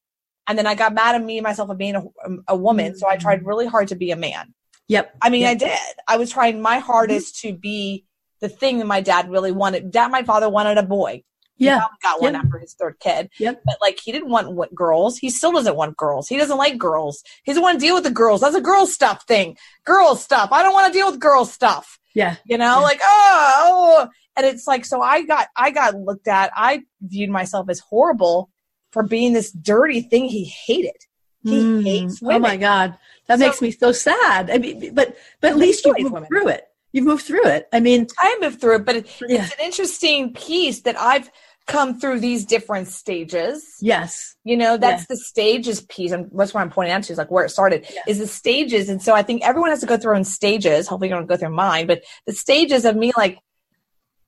And 0.48 0.58
then 0.58 0.66
I 0.66 0.74
got 0.74 0.92
mad 0.92 1.14
at 1.14 1.22
me 1.22 1.40
myself 1.40 1.70
of 1.70 1.78
being 1.78 1.94
a, 1.94 2.02
a 2.48 2.56
woman. 2.56 2.96
So 2.96 3.08
I 3.08 3.16
tried 3.16 3.38
mm-hmm. 3.38 3.48
really 3.48 3.66
hard 3.66 3.88
to 3.88 3.94
be 3.94 4.10
a 4.10 4.16
man. 4.16 4.52
Yep. 4.88 5.14
I 5.22 5.30
mean, 5.30 5.42
yep. 5.42 5.50
I 5.50 5.54
did. 5.54 5.78
I 6.08 6.16
was 6.16 6.32
trying 6.32 6.60
my 6.60 6.78
hardest 6.78 7.36
mm-hmm. 7.36 7.54
to 7.54 7.60
be 7.60 8.04
the 8.40 8.48
thing 8.48 8.78
that 8.78 8.86
my 8.86 9.00
dad 9.00 9.30
really 9.30 9.52
wanted. 9.52 9.90
Dad, 9.90 10.10
my 10.10 10.22
father 10.22 10.48
wanted 10.48 10.78
a 10.78 10.82
boy. 10.82 11.22
Yeah. 11.60 11.82
got 12.02 12.22
one 12.22 12.32
yep. 12.32 12.44
after 12.44 12.58
his 12.58 12.72
third 12.74 12.98
kid. 13.00 13.28
Yep. 13.38 13.62
But 13.64 13.76
like 13.82 14.00
he 14.02 14.12
didn't 14.12 14.30
want 14.30 14.52
what 14.52 14.74
girls. 14.74 15.18
He 15.18 15.28
still 15.28 15.52
doesn't 15.52 15.76
want 15.76 15.96
girls. 15.96 16.26
He 16.26 16.38
doesn't 16.38 16.56
like 16.56 16.78
girls. 16.78 17.22
He 17.44 17.52
doesn't 17.52 17.62
want 17.62 17.78
to 17.78 17.86
deal 17.86 17.94
with 17.94 18.04
the 18.04 18.10
girls. 18.10 18.40
That's 18.40 18.56
a 18.56 18.62
girl 18.62 18.86
stuff 18.86 19.26
thing. 19.26 19.58
Girl 19.84 20.16
stuff. 20.16 20.50
I 20.52 20.62
don't 20.62 20.72
want 20.72 20.92
to 20.92 20.98
deal 20.98 21.10
with 21.10 21.20
girl 21.20 21.44
stuff. 21.44 21.98
Yeah. 22.14 22.36
You 22.46 22.56
know, 22.56 22.78
yeah. 22.78 22.82
like, 22.82 23.00
oh, 23.02 23.52
oh, 23.58 24.08
and 24.36 24.46
it's 24.46 24.66
like, 24.66 24.86
so 24.86 25.02
I 25.02 25.22
got, 25.22 25.48
I 25.54 25.70
got 25.70 25.94
looked 25.94 26.28
at. 26.28 26.50
I 26.56 26.82
viewed 27.02 27.30
myself 27.30 27.68
as 27.68 27.78
horrible 27.78 28.50
for 28.90 29.02
being 29.02 29.34
this 29.34 29.52
dirty 29.52 30.00
thing 30.00 30.24
he 30.24 30.44
hated. 30.44 30.96
He 31.42 31.62
mm. 31.62 31.84
hates 31.84 32.22
women. 32.22 32.36
Oh 32.36 32.48
my 32.48 32.56
God. 32.56 32.96
That 33.26 33.38
so, 33.38 33.46
makes 33.46 33.60
me 33.60 33.70
so 33.70 33.92
sad. 33.92 34.50
I 34.50 34.58
mean, 34.58 34.94
but, 34.94 35.16
but 35.40 35.52
at 35.52 35.56
least 35.58 35.84
you 35.84 35.94
women. 35.98 36.26
through 36.26 36.48
it. 36.48 36.64
You've 36.92 37.06
moved 37.06 37.24
through 37.24 37.46
it. 37.46 37.68
I 37.72 37.80
mean, 37.80 38.06
I 38.18 38.36
moved 38.40 38.60
through 38.60 38.76
it, 38.76 38.84
but 38.84 38.96
it, 38.96 39.20
yeah. 39.28 39.44
it's 39.44 39.54
an 39.54 39.64
interesting 39.64 40.32
piece 40.32 40.82
that 40.82 40.98
I've 40.98 41.30
come 41.66 42.00
through 42.00 42.18
these 42.20 42.44
different 42.44 42.88
stages. 42.88 43.64
Yes. 43.80 44.34
You 44.44 44.56
know, 44.56 44.76
that's 44.76 45.02
yeah. 45.02 45.06
the 45.10 45.16
stages 45.16 45.82
piece. 45.82 46.10
And 46.10 46.28
that's 46.34 46.52
what 46.52 46.62
I'm 46.62 46.70
pointing 46.70 46.92
out 46.92 47.04
to 47.04 47.12
is 47.12 47.18
like 47.18 47.30
where 47.30 47.44
it 47.44 47.50
started 47.50 47.86
yeah. 47.94 48.02
is 48.08 48.18
the 48.18 48.26
stages. 48.26 48.88
And 48.88 49.00
so 49.00 49.14
I 49.14 49.22
think 49.22 49.42
everyone 49.44 49.70
has 49.70 49.80
to 49.80 49.86
go 49.86 49.96
through 49.96 50.16
in 50.16 50.24
stages. 50.24 50.88
Hopefully 50.88 51.08
you 51.08 51.14
don't 51.14 51.26
go 51.26 51.36
through 51.36 51.54
mine, 51.54 51.86
but 51.86 52.02
the 52.26 52.32
stages 52.32 52.84
of 52.84 52.96
me 52.96 53.12
like, 53.16 53.38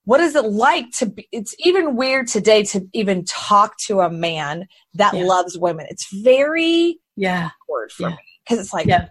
what 0.04 0.20
is 0.20 0.34
it 0.34 0.44
like 0.44 0.90
to 0.90 1.06
be 1.06 1.28
it's 1.30 1.54
even 1.60 1.96
weird 1.96 2.26
today 2.26 2.62
to 2.64 2.88
even 2.92 3.24
talk 3.24 3.76
to 3.78 4.00
a 4.00 4.10
man 4.10 4.66
that 4.94 5.14
yeah. 5.14 5.24
loves 5.24 5.56
women 5.56 5.86
it's 5.88 6.12
very 6.12 6.98
yeah 7.16 7.50
awkward 7.62 7.92
for 7.92 8.10
me 8.10 8.18
because 8.44 8.58
it's 8.58 8.72
like 8.72 8.86
yeah 8.86 9.06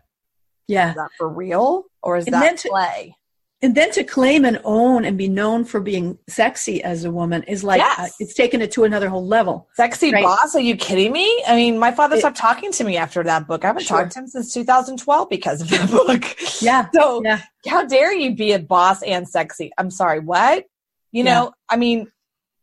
yeah 0.68 0.90
is 0.90 0.96
that 0.96 1.10
for 1.18 1.30
real 1.30 1.86
or 2.04 2.18
is 2.18 2.26
and 2.26 2.34
that 2.34 2.58
to, 2.58 2.70
play 2.70 3.16
and 3.64 3.76
then 3.76 3.92
to 3.92 4.04
claim 4.04 4.44
and 4.46 4.60
own 4.64 5.06
and 5.06 5.18
be 5.18 5.28
known 5.28 5.64
for 5.64 5.80
being 5.80 6.18
sexy 6.28 6.84
as 6.84 7.04
a 7.04 7.12
woman 7.12 7.44
is 7.44 7.64
like 7.64 7.80
yes. 7.80 8.00
uh, 8.00 8.08
it's 8.20 8.34
taken 8.34 8.62
it 8.62 8.72
to 8.72 8.84
another 8.84 9.10
whole 9.10 9.26
level 9.26 9.68
sexy 9.76 10.12
right? 10.12 10.24
boss 10.24 10.56
are 10.56 10.62
you 10.62 10.76
kidding 10.76 11.12
me 11.12 11.44
i 11.48 11.56
mean 11.56 11.78
my 11.78 11.92
father 11.92 12.16
it, 12.16 12.20
stopped 12.20 12.38
talking 12.38 12.72
to 12.72 12.84
me 12.84 12.98
after 12.98 13.24
that 13.24 13.48
book 13.48 13.64
i 13.64 13.68
haven't 13.68 13.84
sure. 13.84 14.00
talked 14.00 14.12
to 14.14 14.20
him 14.20 14.28
since 14.28 14.54
2012 14.54 15.30
because 15.30 15.62
of 15.62 15.70
that 15.70 15.90
book 16.08 16.36
yeah 16.62 16.88
so 16.94 17.22
yeah. 17.24 17.42
how 17.68 17.86
dare 17.86 18.14
you 18.14 18.36
be 18.36 18.54
a 18.54 18.60
boss 18.60 19.04
and 19.04 19.28
sexy 19.28 19.72
i'm 19.78 19.92
sorry 19.92 20.20
what 20.20 20.66
you 21.12 21.24
know, 21.24 21.46
yeah. 21.46 21.50
I 21.70 21.78
mean, 21.78 22.12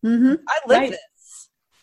mm-hmm. 0.04 0.34
I 0.48 0.58
live 0.66 0.78
right. 0.78 0.90
this. 0.90 1.00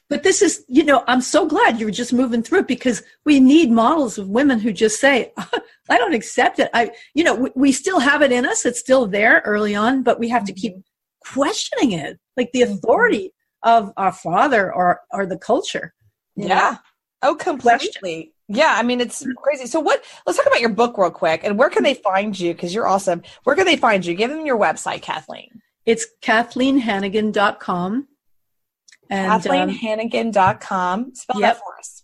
But 0.09 0.23
this 0.23 0.41
is, 0.41 0.63
you 0.67 0.83
know, 0.83 1.03
I'm 1.07 1.21
so 1.21 1.47
glad 1.47 1.79
you're 1.79 1.89
just 1.89 2.13
moving 2.13 2.43
through 2.43 2.59
it 2.59 2.67
because 2.67 3.01
we 3.25 3.39
need 3.39 3.71
models 3.71 4.17
of 4.17 4.29
women 4.29 4.59
who 4.59 4.71
just 4.71 4.99
say, 4.99 5.33
I 5.89 5.97
don't 5.97 6.13
accept 6.13 6.59
it. 6.59 6.69
I, 6.73 6.91
you 7.13 7.23
know, 7.23 7.33
we, 7.35 7.49
we, 7.55 7.71
still 7.71 7.99
have 7.99 8.21
it 8.21 8.31
in 8.31 8.45
us. 8.45 8.65
It's 8.65 8.79
still 8.79 9.07
there 9.07 9.41
early 9.45 9.73
on, 9.73 10.03
but 10.03 10.19
we 10.19 10.29
have 10.29 10.45
to 10.45 10.53
keep 10.53 10.75
questioning 11.21 11.93
it, 11.93 12.19
like 12.37 12.51
the 12.51 12.61
mm-hmm. 12.61 12.73
authority 12.73 13.33
of 13.63 13.91
our 13.97 14.11
father 14.11 14.71
or, 14.71 15.01
or 15.11 15.25
the 15.25 15.37
culture. 15.37 15.93
Yeah. 16.35 16.77
Oh, 17.23 17.35
completely. 17.35 17.89
Question. 17.99 18.31
Yeah, 18.47 18.75
I 18.77 18.83
mean 18.83 19.01
it's 19.01 19.25
crazy. 19.37 19.65
So 19.65 19.79
what 19.79 20.03
let's 20.27 20.37
talk 20.37 20.45
about 20.45 20.61
your 20.61 20.69
book 20.69 20.97
real 20.99 21.09
quick 21.09 21.41
and 21.43 21.57
where 21.57 21.71
can 21.71 21.81
they 21.81 21.95
find 21.95 22.39
you 22.39 22.53
cuz 22.53 22.75
you're 22.75 22.87
awesome. 22.87 23.23
Where 23.43 23.55
can 23.55 23.65
they 23.65 23.77
find 23.77 24.05
you? 24.05 24.13
Give 24.13 24.29
them 24.29 24.45
your 24.45 24.59
website, 24.59 25.01
Kathleen. 25.01 25.61
It's 25.85 26.05
KathleenHanagan.com. 26.21 28.07
And, 29.09 29.31
KathleenHanagan.com. 29.43 30.99
Um, 30.99 31.15
Spell 31.15 31.41
yep. 31.41 31.55
that 31.55 31.59
for 31.59 31.77
us. 31.77 32.03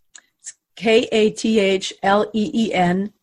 K 0.75 1.07
A 1.11 1.31
T 1.31 1.59
H 1.59 1.93
L 2.03 2.29
E 2.33 2.51
E 2.53 2.73
N 2.73 3.13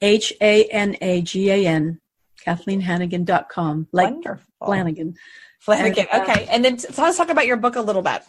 H 0.00 0.32
A 0.40 0.64
N 0.64 0.96
A 1.00 1.22
G 1.22 1.50
A 1.50 1.66
N. 1.66 2.00
KathleenHanagan.com. 2.46 3.88
Like 3.92 4.12
Wonderful. 4.12 4.44
Flanagan. 4.64 5.14
Flanagan. 5.60 6.06
And, 6.12 6.22
okay. 6.22 6.46
And 6.50 6.64
then 6.64 6.78
so 6.78 7.02
let's 7.02 7.16
talk 7.16 7.28
about 7.28 7.46
your 7.46 7.56
book 7.56 7.76
a 7.76 7.80
little 7.80 8.02
bit. 8.02 8.22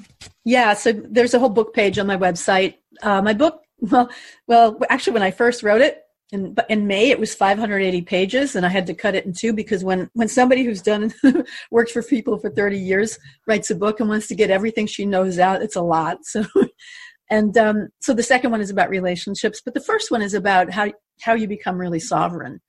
Yeah. 0.43 0.73
So 0.73 0.91
there's 0.91 1.34
a 1.34 1.39
whole 1.39 1.49
book 1.49 1.73
page 1.73 1.97
on 1.97 2.08
my 2.08 2.17
website. 2.17 2.75
Uh, 3.01 3.21
my 3.21 3.34
book, 3.34 3.62
well, 3.80 4.10
well, 4.47 4.77
actually, 4.89 5.13
when 5.13 5.23
I 5.23 5.32
first 5.32 5.63
wrote 5.63 5.82
it, 5.82 6.04
in, 6.31 6.55
in 6.69 6.87
May 6.87 7.09
it 7.09 7.19
was 7.19 7.35
580 7.35 8.01
pages 8.03 8.55
and 8.55 8.65
I 8.65 8.69
had 8.69 8.87
to 8.87 8.93
cut 8.93 9.15
it 9.15 9.25
in 9.25 9.33
two 9.33 9.53
because 9.53 9.83
when, 9.83 10.09
when 10.13 10.27
somebody 10.27 10.63
who's 10.63 10.81
done 10.81 11.13
worked 11.71 11.91
for 11.91 12.01
people 12.01 12.37
for 12.37 12.49
30 12.49 12.77
years 12.77 13.19
writes 13.47 13.69
a 13.69 13.75
book 13.75 13.99
and 13.99 14.07
wants 14.07 14.27
to 14.27 14.35
get 14.35 14.49
everything 14.49 14.87
she 14.87 15.05
knows 15.05 15.39
out, 15.39 15.61
it's 15.61 15.75
a 15.75 15.81
lot. 15.81 16.19
So, 16.31 16.45
and 17.29 17.57
um, 17.57 17.89
so 18.01 18.13
the 18.13 18.23
second 18.23 18.51
one 18.51 18.61
is 18.61 18.69
about 18.69 18.89
relationships, 18.89 19.61
but 19.63 19.73
the 19.73 19.81
first 19.81 20.11
one 20.11 20.21
is 20.21 20.33
about 20.33 20.69
how, 20.69 20.91
how 21.21 21.33
you 21.33 21.47
become 21.47 21.77
really 21.77 21.99
sovereign 21.99 22.61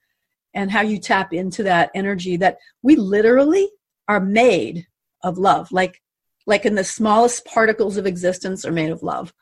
and 0.55 0.71
how 0.71 0.83
you 0.83 0.99
tap 0.99 1.33
into 1.33 1.65
that 1.65 1.91
energy 1.95 2.37
that 2.37 2.59
we 2.83 2.97
literally 2.97 3.69
are 4.09 4.21
made 4.21 4.87
of 5.25 5.39
love. 5.39 5.71
Like, 5.73 6.01
like 6.47 6.65
in 6.65 6.75
the 6.75 6.85
smallest 6.85 7.45
particles 7.45 7.97
of 7.97 8.07
existence 8.07 8.65
are 8.65 8.73
made 8.73 8.91
of 8.91 9.03
love 9.03 9.33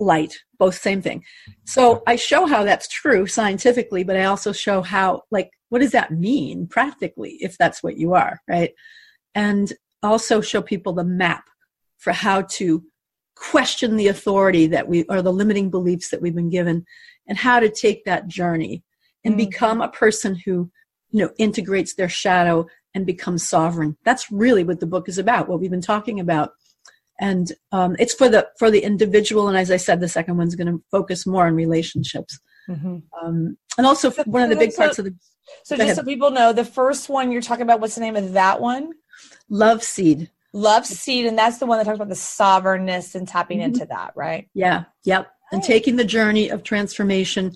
light 0.00 0.38
both 0.58 0.74
same 0.74 1.02
thing. 1.02 1.22
So 1.64 2.02
i 2.06 2.16
show 2.16 2.46
how 2.46 2.64
that's 2.64 2.88
true 2.88 3.26
scientifically 3.26 4.04
but 4.04 4.16
i 4.16 4.24
also 4.24 4.52
show 4.52 4.82
how 4.82 5.22
like 5.30 5.50
what 5.68 5.80
does 5.80 5.92
that 5.92 6.10
mean 6.10 6.66
practically 6.66 7.38
if 7.40 7.56
that's 7.58 7.82
what 7.82 7.96
you 7.96 8.14
are 8.14 8.40
right? 8.48 8.72
And 9.34 9.72
also 10.02 10.40
show 10.40 10.62
people 10.62 10.92
the 10.92 11.04
map 11.04 11.44
for 11.98 12.12
how 12.12 12.42
to 12.42 12.82
question 13.36 13.96
the 13.96 14.08
authority 14.08 14.66
that 14.66 14.88
we 14.88 15.04
or 15.04 15.22
the 15.22 15.32
limiting 15.32 15.70
beliefs 15.70 16.10
that 16.10 16.20
we've 16.20 16.34
been 16.34 16.50
given 16.50 16.84
and 17.26 17.38
how 17.38 17.60
to 17.60 17.70
take 17.70 18.04
that 18.04 18.28
journey 18.28 18.82
and 19.24 19.32
mm-hmm. 19.32 19.48
become 19.48 19.80
a 19.80 19.88
person 19.88 20.34
who 20.44 20.70
you 21.10 21.24
know 21.24 21.30
integrates 21.38 21.94
their 21.94 22.08
shadow 22.08 22.66
and 22.94 23.06
becomes 23.06 23.48
sovereign. 23.48 23.96
That's 24.04 24.30
really 24.30 24.64
what 24.64 24.80
the 24.80 24.86
book 24.86 25.08
is 25.08 25.18
about 25.18 25.48
what 25.48 25.60
we've 25.60 25.70
been 25.70 25.80
talking 25.80 26.20
about 26.20 26.50
and 27.20 27.52
um, 27.72 27.96
it's 27.98 28.14
for 28.14 28.28
the 28.28 28.48
for 28.58 28.70
the 28.70 28.80
individual 28.80 29.48
and 29.48 29.56
as 29.56 29.70
i 29.70 29.76
said 29.76 30.00
the 30.00 30.08
second 30.08 30.36
one's 30.36 30.54
going 30.54 30.66
to 30.66 30.82
focus 30.90 31.26
more 31.26 31.46
on 31.46 31.54
relationships. 31.54 32.38
Mm-hmm. 32.68 32.98
um, 33.20 33.56
and 33.76 33.86
also 33.86 34.08
so, 34.10 34.22
one 34.24 34.42
of 34.42 34.48
the 34.48 34.56
big 34.56 34.72
so, 34.72 34.82
parts 34.82 34.98
of 34.98 35.06
the 35.06 35.14
so 35.64 35.76
just 35.76 35.82
ahead. 35.82 35.96
so 35.96 36.04
people 36.04 36.30
know 36.30 36.52
the 36.52 36.64
first 36.64 37.08
one 37.08 37.32
you're 37.32 37.42
talking 37.42 37.62
about 37.62 37.80
what's 37.80 37.96
the 37.96 38.00
name 38.00 38.16
of 38.16 38.32
that 38.32 38.60
one? 38.60 38.92
Love 39.48 39.82
seed. 39.82 40.30
Love 40.52 40.86
seed 40.86 41.26
and 41.26 41.36
that's 41.36 41.58
the 41.58 41.66
one 41.66 41.78
that 41.78 41.84
talks 41.84 41.96
about 41.96 42.08
the 42.08 42.14
sovereignness 42.14 43.14
and 43.16 43.26
tapping 43.26 43.58
mm-hmm. 43.58 43.74
into 43.74 43.86
that 43.86 44.12
right? 44.14 44.48
Yeah 44.54 44.84
yep. 45.04 45.32
And 45.50 45.62
taking 45.62 45.96
the 45.96 46.04
journey 46.04 46.48
of 46.48 46.62
transformation 46.62 47.52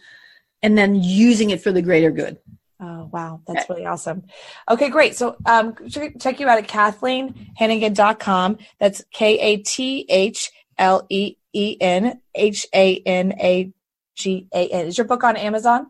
and 0.62 0.76
then 0.76 0.96
using 0.96 1.50
it 1.50 1.62
for 1.62 1.72
the 1.72 1.80
greater 1.80 2.10
good 2.10 2.38
Oh, 2.78 3.08
wow. 3.10 3.40
That's 3.46 3.68
really 3.70 3.86
awesome. 3.86 4.24
Okay, 4.70 4.90
great. 4.90 5.16
So 5.16 5.36
um, 5.46 5.74
check 5.88 6.40
you 6.40 6.48
out 6.48 6.58
at 6.58 6.68
KathleenHanagan.com. 6.68 8.58
That's 8.78 9.02
K 9.12 9.38
A 9.38 9.56
T 9.58 10.04
H 10.08 10.50
L 10.76 11.06
E 11.08 11.36
E 11.54 11.76
N 11.80 12.20
H 12.34 12.66
A 12.74 12.98
N 13.06 13.32
A 13.40 13.72
G 14.14 14.46
A 14.54 14.68
N. 14.68 14.86
Is 14.86 14.98
your 14.98 15.06
book 15.06 15.24
on 15.24 15.36
Amazon? 15.36 15.86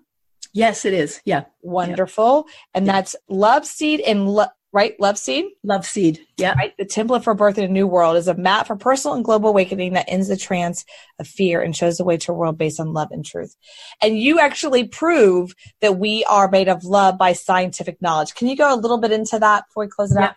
Yes, 0.53 0.85
it 0.85 0.95
is. 0.95 1.21
Yeah. 1.25 1.45
Wonderful. 1.61 2.47
Yeah. 2.47 2.53
And 2.75 2.87
that's 2.87 3.17
Love 3.29 3.67
Seed 3.67 4.01
and 4.01 4.29
Lo- 4.29 4.47
right? 4.77 4.95
Love 5.01 5.17
Seed? 5.17 5.47
Love 5.65 5.87
Seed. 5.87 6.21
Yeah. 6.37 6.53
Right. 6.53 6.75
The 6.77 6.85
template 6.85 7.25
for 7.25 7.33
birth 7.33 7.57
in 7.57 7.65
a 7.65 7.69
new 7.69 7.87
world 7.87 8.19
is 8.19 8.29
a 8.29 8.35
map 8.35 8.67
for 8.67 8.77
personal 8.77 9.15
and 9.15 9.25
global 9.25 9.49
awakening 9.49 9.95
that 9.95 10.05
ends 10.07 10.29
the 10.29 10.37
trance 10.37 10.85
of 11.19 11.27
fear 11.27 11.63
and 11.63 11.75
shows 11.75 11.97
the 11.97 12.05
way 12.05 12.19
to 12.19 12.33
a 12.33 12.35
world 12.35 12.59
based 12.59 12.79
on 12.79 12.93
love 12.93 13.09
and 13.11 13.25
truth. 13.25 13.57
And 14.03 14.19
you 14.19 14.39
actually 14.39 14.87
prove 14.87 15.55
that 15.81 15.99
we 15.99 16.25
are 16.27 16.51
made 16.51 16.69
of 16.69 16.85
love 16.85 17.17
by 17.17 17.33
scientific 17.33 18.03
knowledge. 18.03 18.35
Can 18.35 18.49
you 18.49 18.57
go 18.57 18.73
a 18.73 18.77
little 18.77 18.99
bit 18.99 19.13
into 19.13 19.39
that 19.39 19.65
before 19.67 19.85
we 19.85 19.89
close 19.89 20.13
it 20.13 20.21
yeah. 20.21 20.27
out? 20.27 20.35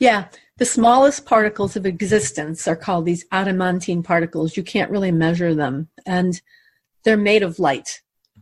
Yeah, 0.00 0.24
the 0.56 0.64
smallest 0.64 1.24
particles 1.24 1.76
of 1.76 1.86
existence 1.86 2.66
are 2.66 2.74
called 2.74 3.06
these 3.06 3.24
adamantine 3.30 4.02
particles. 4.02 4.56
You 4.56 4.64
can't 4.64 4.90
really 4.90 5.12
measure 5.12 5.54
them, 5.54 5.88
and 6.06 6.40
they're 7.04 7.16
made 7.16 7.44
of 7.44 7.60
light, 7.60 8.00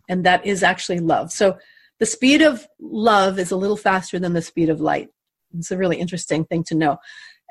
and 0.08 0.24
that 0.24 0.46
is 0.46 0.62
actually 0.62 1.00
love. 1.00 1.32
So 1.32 1.58
the 1.98 2.06
speed 2.06 2.40
of 2.40 2.66
love 2.80 3.38
is 3.38 3.50
a 3.50 3.56
little 3.56 3.76
faster 3.76 4.18
than 4.18 4.32
the 4.32 4.40
speed 4.40 4.70
of 4.70 4.80
light. 4.80 5.10
It's 5.56 5.70
a 5.70 5.78
really 5.78 5.96
interesting 5.96 6.44
thing 6.44 6.64
to 6.64 6.74
know. 6.74 6.98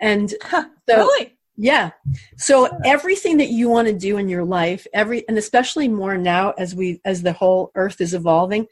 And 0.02 0.30
so, 0.30 0.68
really? 0.90 1.38
Yeah. 1.58 1.90
So 2.38 2.70
everything 2.86 3.38
that 3.38 3.50
you 3.50 3.68
want 3.68 3.88
to 3.88 3.94
do 3.94 4.18
in 4.18 4.30
your 4.30 4.46
life, 4.46 4.86
every 4.94 5.28
and 5.28 5.38
especially 5.38 5.88
more 5.88 6.18
now 6.18 6.52
as 6.52 6.76
we 6.76 7.02
as 7.04 7.24
the 7.24 7.34
whole 7.34 7.72
earth 7.76 8.00
is 8.00 8.14
evolving, 8.14 8.68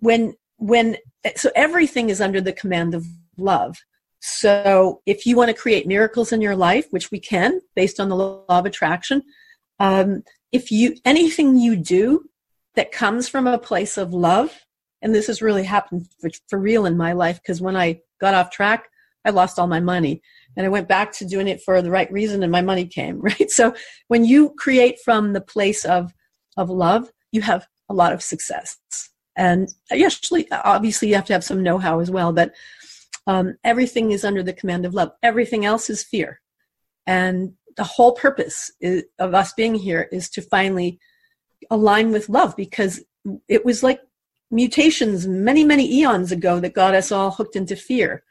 when 0.00 0.34
when 0.56 0.96
so 1.36 1.50
everything 1.54 2.10
is 2.10 2.20
under 2.20 2.40
the 2.40 2.52
command 2.52 2.94
of 2.94 3.06
love. 3.36 3.78
So 4.20 5.00
if 5.06 5.24
you 5.24 5.36
want 5.36 5.48
to 5.48 5.62
create 5.62 5.86
miracles 5.86 6.32
in 6.32 6.40
your 6.40 6.56
life, 6.56 6.86
which 6.90 7.10
we 7.10 7.20
can 7.20 7.60
based 7.74 8.00
on 8.00 8.08
the 8.08 8.16
law 8.16 8.44
of 8.48 8.66
attraction, 8.66 9.22
um, 9.78 10.24
if 10.52 10.72
you 10.72 10.96
anything 11.04 11.56
you 11.56 11.76
do 11.76 12.24
that 12.74 12.92
comes 12.92 13.28
from 13.28 13.46
a 13.46 13.56
place 13.56 13.96
of 13.96 14.12
love, 14.12 14.66
and 15.02 15.14
this 15.14 15.26
has 15.28 15.42
really 15.42 15.64
happened 15.64 16.08
for, 16.20 16.30
for 16.48 16.58
real 16.58 16.86
in 16.86 16.96
my 16.96 17.12
life 17.12 17.40
because 17.42 17.60
when 17.60 17.76
I 17.76 18.00
got 18.20 18.34
off 18.34 18.50
track, 18.50 18.88
I 19.24 19.30
lost 19.30 19.58
all 19.58 19.66
my 19.66 19.80
money. 19.80 20.22
And 20.56 20.66
I 20.66 20.70
went 20.70 20.88
back 20.88 21.12
to 21.14 21.26
doing 21.26 21.48
it 21.48 21.62
for 21.62 21.80
the 21.80 21.90
right 21.90 22.10
reason 22.12 22.42
and 22.42 22.52
my 22.52 22.62
money 22.62 22.86
came, 22.86 23.20
right? 23.20 23.50
So 23.50 23.74
when 24.08 24.24
you 24.24 24.54
create 24.58 24.98
from 25.04 25.32
the 25.32 25.40
place 25.40 25.84
of, 25.84 26.12
of 26.56 26.70
love, 26.70 27.10
you 27.32 27.42
have 27.42 27.66
a 27.88 27.94
lot 27.94 28.12
of 28.12 28.22
success. 28.22 28.78
And 29.36 29.68
actually, 29.90 30.50
obviously, 30.50 31.08
you 31.08 31.14
have 31.14 31.24
to 31.26 31.32
have 31.32 31.44
some 31.44 31.62
know 31.62 31.78
how 31.78 32.00
as 32.00 32.10
well, 32.10 32.32
but 32.32 32.52
um, 33.26 33.56
everything 33.64 34.10
is 34.10 34.24
under 34.24 34.42
the 34.42 34.52
command 34.52 34.84
of 34.84 34.92
love. 34.92 35.12
Everything 35.22 35.64
else 35.64 35.88
is 35.88 36.02
fear. 36.02 36.40
And 37.06 37.54
the 37.76 37.84
whole 37.84 38.12
purpose 38.12 38.70
is, 38.80 39.04
of 39.18 39.34
us 39.34 39.52
being 39.54 39.74
here 39.74 40.08
is 40.12 40.28
to 40.30 40.42
finally 40.42 40.98
align 41.70 42.10
with 42.10 42.28
love 42.28 42.56
because 42.56 43.02
it 43.48 43.64
was 43.64 43.82
like 43.82 44.00
mutations 44.50 45.26
many, 45.26 45.64
many 45.64 46.00
eons 46.00 46.32
ago 46.32 46.60
that 46.60 46.74
got 46.74 46.94
us 46.94 47.12
all 47.12 47.30
hooked 47.30 47.56
into 47.56 47.76
fear 47.76 48.22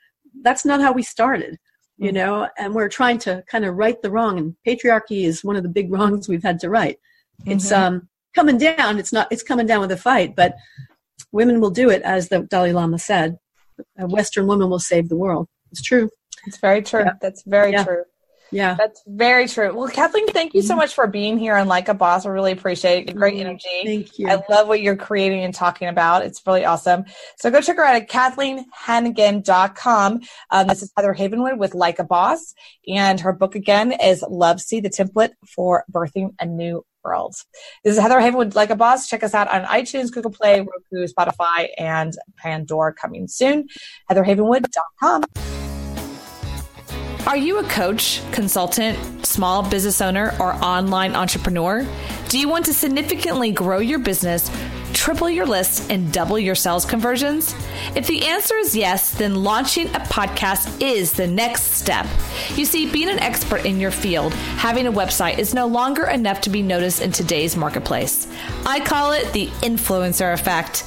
that's 0.42 0.66
not 0.66 0.82
how 0.82 0.92
we 0.92 1.04
started 1.04 1.58
you 1.98 2.08
mm-hmm. 2.08 2.16
know 2.16 2.50
and 2.58 2.74
we're 2.74 2.90
trying 2.90 3.18
to 3.18 3.44
kind 3.48 3.66
of 3.66 3.76
right 3.76 4.02
the 4.02 4.12
wrong 4.12 4.38
and 4.38 4.56
patriarchy 4.68 5.24
is 5.26 5.44
one 5.44 5.56
of 5.56 5.64
the 5.64 5.70
big 5.70 5.92
wrongs 5.94 6.28
we've 6.28 6.44
had 6.44 6.60
to 6.60 6.70
right 6.70 6.98
it's 7.46 7.72
mm-hmm. 7.72 7.96
um 7.96 8.10
coming 8.36 8.58
down 8.58 8.98
it's 8.98 9.14
not 9.14 9.28
it's 9.32 9.44
coming 9.44 9.66
down 9.66 9.82
with 9.82 9.92
a 9.92 9.98
fight 9.98 10.36
but 10.36 10.56
women 11.32 11.60
will 11.60 11.70
do 11.70 11.90
it 11.90 12.02
as 12.04 12.30
the 12.30 12.42
dalai 12.44 12.72
lama 12.72 12.98
said 12.98 13.38
a 13.98 14.08
western 14.08 14.48
woman 14.48 14.70
will 14.70 14.80
save 14.80 15.10
the 15.10 15.18
world 15.18 15.48
it's 15.72 15.82
true 15.82 16.10
it's 16.46 16.58
very 16.58 16.82
true 16.82 17.02
yeah. 17.02 17.14
that's 17.22 17.44
very 17.44 17.72
yeah. 17.72 17.84
true 17.84 18.04
yeah. 18.52 18.76
That's 18.76 19.02
very 19.08 19.48
true. 19.48 19.76
Well, 19.76 19.90
Kathleen, 19.90 20.28
thank 20.28 20.54
you 20.54 20.62
so 20.62 20.76
much 20.76 20.94
for 20.94 21.08
being 21.08 21.38
here 21.38 21.56
on 21.56 21.68
Like 21.68 21.88
a 21.88 21.94
Boss. 21.94 22.26
I 22.26 22.30
really 22.30 22.52
appreciate 22.52 23.10
it. 23.10 23.16
Great 23.16 23.36
mm-hmm. 23.36 23.48
energy. 23.48 23.82
Thank 23.84 24.20
you. 24.20 24.28
I 24.28 24.42
love 24.50 24.68
what 24.68 24.82
you're 24.82 24.96
creating 24.96 25.44
and 25.44 25.54
talking 25.54 25.88
about. 25.88 26.26
It's 26.26 26.42
really 26.46 26.66
awesome. 26.66 27.06
So 27.38 27.52
go 27.52 27.62
check 27.62 27.78
her 27.78 27.84
out 27.84 27.96
at 27.96 28.10
KathleenHanagan.com. 28.10 30.22
Um, 30.52 30.68
this 30.68 30.82
is 30.82 30.92
Heather 30.96 31.14
Havenwood 31.14 31.58
with 31.58 31.74
Like 31.74 32.00
a 32.00 32.04
Boss. 32.04 32.54
And 32.88 33.20
her 33.20 33.34
book 33.34 33.56
again 33.56 33.92
is 33.92 34.24
Love 34.28 34.62
See 34.62 34.80
the 34.80 34.90
template 34.90 35.32
for 35.48 35.84
birthing 35.92 36.34
a 36.40 36.46
new 36.46 36.84
world. 37.04 37.36
This 37.84 37.94
is 37.94 38.00
Heather 38.00 38.20
Havenwood, 38.20 38.56
Like 38.56 38.70
a 38.70 38.76
Boss. 38.76 39.08
Check 39.08 39.24
us 39.24 39.34
out 39.34 39.50
on 39.50 39.66
iTunes, 39.66 40.12
Google 40.12 40.32
Play, 40.32 40.60
Roku, 40.60 41.08
Spotify, 41.08 41.70
and 41.78 42.14
Pandora 42.38 42.94
coming 42.94 43.28
soon. 43.28 43.68
HeatherHavenwood.com. 44.10 45.24
Are 47.30 47.38
you 47.38 47.60
a 47.60 47.64
coach, 47.66 48.24
consultant, 48.32 49.24
small 49.24 49.62
business 49.62 50.02
owner, 50.02 50.36
or 50.40 50.56
online 50.66 51.14
entrepreneur? 51.14 51.88
Do 52.28 52.40
you 52.40 52.50
want 52.50 52.66
to 52.66 52.74
significantly 52.74 53.52
grow 53.52 53.78
your 53.78 54.00
business, 54.00 54.50
triple 54.94 55.30
your 55.30 55.46
list, 55.46 55.92
and 55.92 56.12
double 56.12 56.40
your 56.40 56.56
sales 56.56 56.86
conversions? 56.86 57.54
If 57.96 58.08
the 58.08 58.26
answer 58.26 58.56
is 58.56 58.76
yes, 58.76 59.12
then 59.12 59.44
launching 59.44 59.90
a 59.90 60.00
podcast 60.00 60.82
is 60.82 61.14
the 61.14 61.28
next 61.28 61.74
step. 61.74 62.08
You 62.56 62.66
see, 62.66 62.92
being 62.92 63.10
an 63.10 63.20
expert 63.20 63.64
in 63.64 63.80
your 63.80 63.92
field, 63.92 64.34
having 64.34 64.88
a 64.88 64.92
website 64.92 65.38
is 65.38 65.54
no 65.54 65.68
longer 65.68 66.06
enough 66.08 66.42
to 66.42 66.50
be 66.50 66.64
noticed 66.64 67.00
in 67.00 67.12
today's 67.12 67.56
marketplace. 67.56 68.28
I 68.66 68.80
call 68.80 69.12
it 69.12 69.32
the 69.34 69.50
influencer 69.62 70.34
effect. 70.34 70.84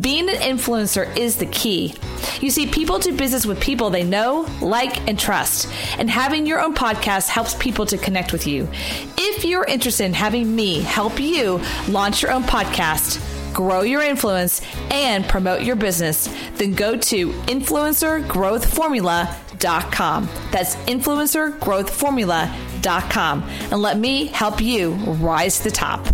Being 0.00 0.28
an 0.28 0.36
influencer 0.36 1.16
is 1.16 1.36
the 1.36 1.46
key. 1.46 1.94
You 2.40 2.50
see, 2.50 2.66
people 2.66 2.98
do 2.98 3.16
business 3.16 3.46
with 3.46 3.60
people 3.60 3.90
they 3.90 4.04
know, 4.04 4.48
like, 4.60 5.08
and 5.08 5.18
trust. 5.18 5.68
And 5.98 6.10
having 6.10 6.46
your 6.46 6.60
own 6.60 6.74
podcast 6.74 7.28
helps 7.28 7.54
people 7.54 7.86
to 7.86 7.98
connect 7.98 8.32
with 8.32 8.46
you. 8.46 8.68
If 9.16 9.44
you're 9.44 9.64
interested 9.64 10.04
in 10.04 10.14
having 10.14 10.54
me 10.54 10.80
help 10.80 11.18
you 11.20 11.60
launch 11.88 12.22
your 12.22 12.30
own 12.32 12.44
podcast, 12.44 13.20
grow 13.54 13.82
your 13.82 14.02
influence, 14.02 14.60
and 14.90 15.24
promote 15.26 15.62
your 15.62 15.76
business, 15.76 16.28
then 16.56 16.74
go 16.74 16.96
to 16.96 17.30
influencergrowthformula.com. 17.30 20.28
That's 20.50 20.74
influencergrowthformula.com. 20.76 23.42
And 23.42 23.80
let 23.80 23.98
me 23.98 24.26
help 24.26 24.60
you 24.60 24.92
rise 24.94 25.56
to 25.58 25.64
the 25.64 25.70
top. 25.70 26.06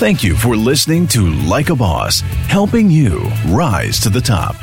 Thank 0.00 0.24
you 0.24 0.34
for 0.34 0.56
listening 0.56 1.06
to 1.08 1.28
Like 1.28 1.68
a 1.68 1.76
Boss, 1.76 2.20
helping 2.48 2.90
you 2.90 3.20
rise 3.48 4.00
to 4.00 4.08
the 4.08 4.22
top. 4.22 4.56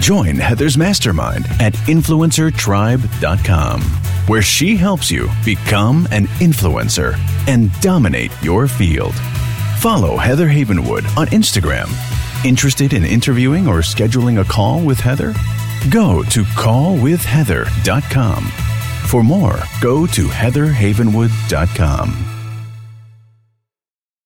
Join 0.00 0.36
Heather's 0.36 0.78
mastermind 0.78 1.44
at 1.60 1.74
influencertribe.com, 1.74 3.82
where 4.26 4.40
she 4.40 4.78
helps 4.78 5.10
you 5.10 5.28
become 5.44 6.08
an 6.10 6.24
influencer 6.40 7.18
and 7.46 7.70
dominate 7.82 8.32
your 8.42 8.66
field. 8.66 9.12
Follow 9.80 10.16
Heather 10.16 10.48
Havenwood 10.48 11.04
on 11.14 11.26
Instagram. 11.26 11.90
Interested 12.46 12.94
in 12.94 13.04
interviewing 13.04 13.68
or 13.68 13.80
scheduling 13.80 14.40
a 14.40 14.44
call 14.44 14.82
with 14.82 14.98
Heather? 14.98 15.34
Go 15.90 16.22
to 16.22 16.42
callwithheather.com. 16.42 18.44
For 19.08 19.22
more, 19.22 19.58
go 19.82 20.06
to 20.06 20.28
heatherhavenwood.com. 20.28 22.39